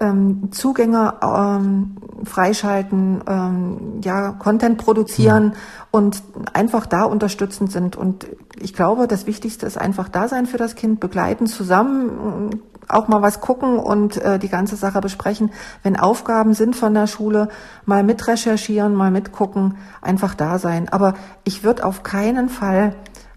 ähm, 0.00 0.48
Zugänge 0.50 1.14
ähm, 1.22 1.96
freischalten, 2.24 3.22
ähm, 3.26 4.00
ja, 4.02 4.32
Content 4.32 4.78
produzieren 4.78 5.44
mhm. 5.44 5.52
und 5.90 6.22
einfach 6.52 6.86
da 6.86 7.04
unterstützend 7.04 7.70
sind. 7.70 7.96
Und 7.96 8.26
ich 8.58 8.74
glaube, 8.74 9.06
das 9.06 9.26
Wichtigste 9.26 9.66
ist 9.66 9.78
einfach 9.78 10.08
da 10.08 10.26
sein 10.26 10.46
für 10.46 10.56
das 10.56 10.74
Kind, 10.74 11.00
begleiten, 11.00 11.46
zusammen 11.46 12.62
auch 12.94 13.08
mal 13.08 13.22
was 13.22 13.40
gucken 13.40 13.78
und 13.78 14.16
äh, 14.16 14.38
die 14.38 14.48
ganze 14.48 14.76
Sache 14.76 15.00
besprechen. 15.00 15.50
Wenn 15.82 15.98
Aufgaben 15.98 16.54
sind 16.54 16.76
von 16.76 16.94
der 16.94 17.06
Schule, 17.06 17.48
mal 17.84 18.02
mit 18.02 18.26
recherchieren, 18.26 18.94
mal 18.94 19.10
mitgucken, 19.10 19.76
einfach 20.02 20.34
da 20.34 20.58
sein. 20.58 20.88
Aber 20.88 21.14
ich 21.44 21.64
würde 21.64 21.84
auf 21.84 22.02
keinen 22.02 22.48
Fall 22.48 22.94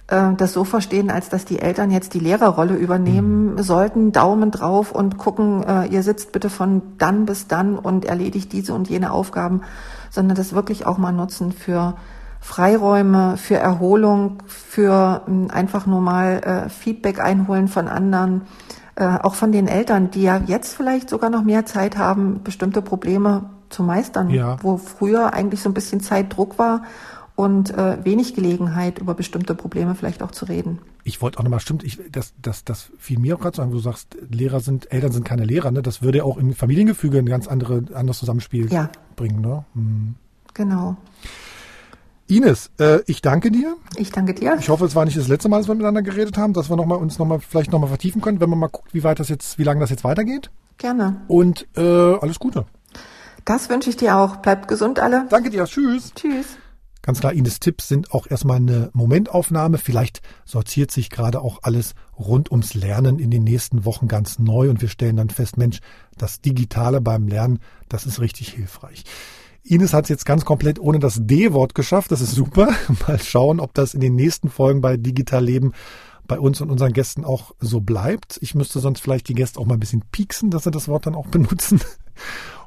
äh, 0.08 0.34
das 0.36 0.54
so 0.54 0.63
verstehen, 0.63 1.10
als 1.10 1.30
dass 1.30 1.46
die 1.46 1.60
Eltern 1.60 1.92
jetzt 1.92 2.13
die 2.13 2.20
Lehrerrolle 2.20 2.76
übernehmen 2.76 3.54
mhm. 3.56 3.63
sollten, 3.63 4.12
Daumen 4.12 4.52
drauf 4.52 4.92
und 4.92 5.18
gucken, 5.18 5.63
äh, 5.63 5.86
ihr 5.88 6.04
sitzt 6.04 6.32
bitte 6.32 6.50
von 6.50 6.82
dann 6.98 7.26
bis 7.26 7.48
dann 7.48 7.78
und 7.78 8.06
erledigt 8.06 8.52
diese 8.52 8.74
und 8.74 8.89
jene 8.89 9.12
Aufgaben, 9.12 9.62
sondern 10.10 10.36
das 10.36 10.54
wirklich 10.54 10.86
auch 10.86 10.98
mal 10.98 11.13
nutzen 11.13 11.52
für 11.52 11.96
Freiräume, 12.42 13.38
für 13.38 13.56
Erholung, 13.56 14.44
für 14.48 15.22
äh, 15.28 15.52
einfach 15.52 15.86
nur 15.86 16.02
mal 16.02 16.42
äh, 16.44 16.70
Feedback 16.70 17.22
einholen 17.22 17.70
von 17.70 17.88
anderen, 17.88 18.42
äh, 18.95 19.06
auch 19.06 19.36
von 19.36 19.51
den 19.51 19.67
Eltern, 19.67 20.12
die 20.12 20.23
ja 20.23 20.41
jetzt 20.45 20.75
vielleicht 20.75 21.10
sogar 21.10 21.29
noch 21.29 21.43
mehr 21.43 21.65
Zeit 21.65 21.97
haben, 21.97 22.43
bestimmte 22.43 22.82
Probleme 22.82 23.49
zu 23.69 23.84
meistern, 23.84 24.29
ja. 24.29 24.58
wo 24.62 24.77
früher 24.77 25.34
eigentlich 25.34 25.62
so 25.62 25.69
ein 25.69 25.73
bisschen 25.73 25.99
Zeitdruck 25.99 26.60
war 26.60 26.84
und 27.36 27.75
äh, 27.75 28.03
wenig 28.06 28.36
Gelegenheit, 28.36 28.99
über 28.99 29.15
bestimmte 29.15 29.56
Probleme 29.56 29.95
vielleicht 29.95 30.21
auch 30.21 30.32
zu 30.32 30.45
reden. 30.45 30.79
Ich 31.03 31.21
wollte 31.21 31.39
auch 31.39 31.43
nochmal, 31.43 31.60
stimmt, 31.60 31.84
ich, 31.84 31.99
das, 32.12 32.34
das, 32.41 32.63
das 32.63 32.91
fiel 32.99 33.19
mir 33.19 33.36
auch 33.36 33.39
gerade 33.39 33.56
so 33.56 33.62
an, 33.63 33.69
wo 33.69 33.73
du 33.73 33.79
sagst, 33.79 34.15
Lehrer 34.29 34.60
sind, 34.60 34.91
Eltern 34.91 35.12
sind 35.12 35.23
keine 35.23 35.43
Lehrer, 35.43 35.71
ne? 35.71 35.82
Das 35.82 36.01
würde 36.01 36.19
ja 36.19 36.23
auch 36.23 36.38
im 36.38 36.53
Familiengefüge 36.53 37.17
ein 37.17 37.25
ganz 37.25 37.47
andere, 37.47 37.84
anderes 37.93 38.19
Zusammenspiel 38.19 38.71
ja. 38.71 38.89
bringen, 39.15 39.41
ne? 39.41 39.65
Hm. 39.73 40.15
Genau. 40.53 40.97
Ines, 42.36 42.72
äh, 42.80 43.00
ich 43.06 43.22
danke 43.22 43.52
dir. 43.52 43.76
Ich 43.96 44.12
danke 44.12 44.34
dir. 44.34 44.56
Ich 44.60 44.69
hoffe, 44.69 44.86
es 44.86 44.96
war 44.96 45.06
nicht 45.06 45.17
das 45.17 45.28
letzte 45.28 45.50
Mal, 45.50 45.60
dass 45.60 45.67
wir 45.67 45.76
miteinander 45.76 46.02
geredet 46.02 46.38
haben, 46.38 46.54
dass 46.54 46.69
wir 46.69 46.76
noch 46.76 46.86
mal, 46.86 46.96
uns 46.96 47.19
noch 47.19 47.28
mal, 47.28 47.39
vielleicht 47.39 47.72
nochmal 47.72 47.89
vertiefen 47.89 48.22
können, 48.22 48.39
wenn 48.39 48.50
man 48.50 48.60
mal 48.60 48.67
guckt, 48.67 48.93
wie 48.93 49.04
weit 49.04 49.19
das 49.19 49.30
jetzt, 49.30 49.60
wie 49.60 49.63
lange 49.63 49.80
das 49.80 49.91
jetzt 49.91 50.04
weitergeht. 50.04 50.50
Gerne. 50.80 51.22
Und 51.28 51.67
äh, 51.76 51.82
alles 51.82 52.39
Gute. 52.39 52.65
Das 53.46 53.69
wünsche 53.69 53.89
ich 53.89 53.98
dir 53.98 54.17
auch. 54.17 54.38
Bleibt 54.38 54.67
gesund 54.67 55.00
alle. 55.00 55.28
Danke 55.30 55.50
dir. 55.50 55.65
Tschüss. 55.65 56.12
Tschüss. 56.15 56.58
Ganz 57.04 57.19
klar, 57.19 57.34
Ines 57.34 57.60
Tipps 57.60 57.89
sind 57.89 58.13
auch 58.13 58.28
erstmal 58.28 58.56
eine 58.56 58.89
Momentaufnahme. 58.93 59.78
Vielleicht 59.78 60.22
sortiert 60.46 60.89
sich 60.89 61.10
gerade 61.10 61.41
auch 61.41 61.60
alles 61.62 61.96
rund 62.17 62.50
ums 62.50 62.74
Lernen 62.74 63.19
in 63.19 63.30
den 63.30 63.43
nächsten 63.43 63.84
Wochen 63.84 64.08
ganz 64.08 64.39
neu 64.39 64.69
und 64.69 64.82
wir 64.82 64.88
stellen 64.88 65.17
dann 65.17 65.30
fest, 65.30 65.58
Mensch, 65.58 65.82
das 66.17 66.39
Digitale 66.39 67.02
beim 67.02 67.28
Lernen, 67.28 67.60
das 67.89 68.06
ist 68.06 68.22
richtig 68.22 68.54
hilfreich. 68.54 69.04
Ines 69.63 69.93
hat 69.93 70.06
es 70.06 70.10
jetzt 70.10 70.26
ganz 70.26 70.43
komplett 70.45 70.80
ohne 70.80 70.99
das 70.99 71.19
D-Wort 71.21 71.73
geschafft. 71.73 72.12
Das 72.12 72.21
ist 72.21 72.36
super. 72.36 72.69
Mal 73.08 73.19
schauen, 73.19 73.60
ob 73.60 73.73
das 73.73 73.93
in 73.93 74.02
den 74.02 74.15
nächsten 74.15 74.49
Folgen 74.49 74.82
bei 74.82 74.97
Digital 74.97 75.43
Leben 75.43 75.73
bei 76.28 76.39
uns 76.39 76.62
und 76.62 76.69
unseren 76.69 76.93
Gästen 76.93 77.26
auch 77.26 77.54
so 77.60 77.82
bleibt. 77.82 78.38
Ich 78.41 78.56
müsste 78.56 78.80
sonst 78.80 79.02
vielleicht 79.02 79.28
die 79.28 79.34
Gäste 79.34 79.60
auch 79.60 79.65
mal 79.65 79.76
ein 79.76 79.80
bisschen 79.80 80.04
pieksen, 80.12 80.49
dass 80.49 80.63
sie 80.63 80.71
das 80.71 80.88
Wort 80.88 81.06
dann 81.06 81.15
auch 81.15 81.28
benutzen, 81.32 81.82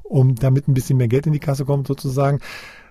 um 0.03 0.35
damit 0.35 0.69
ein 0.69 0.75
bisschen 0.75 0.99
mehr 0.99 1.09
Geld 1.09 1.27
in 1.27 1.33
die 1.33 1.39
Kasse 1.39 1.65
kommt 1.65 1.87
sozusagen. 1.87 2.41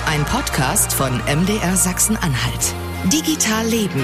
Ein 0.05 0.23
Podcast 0.25 0.93
von 0.93 1.17
MDR 1.17 1.75
Sachsen-Anhalt. 1.75 2.75
Digital 3.11 3.65
Leben. 3.67 4.03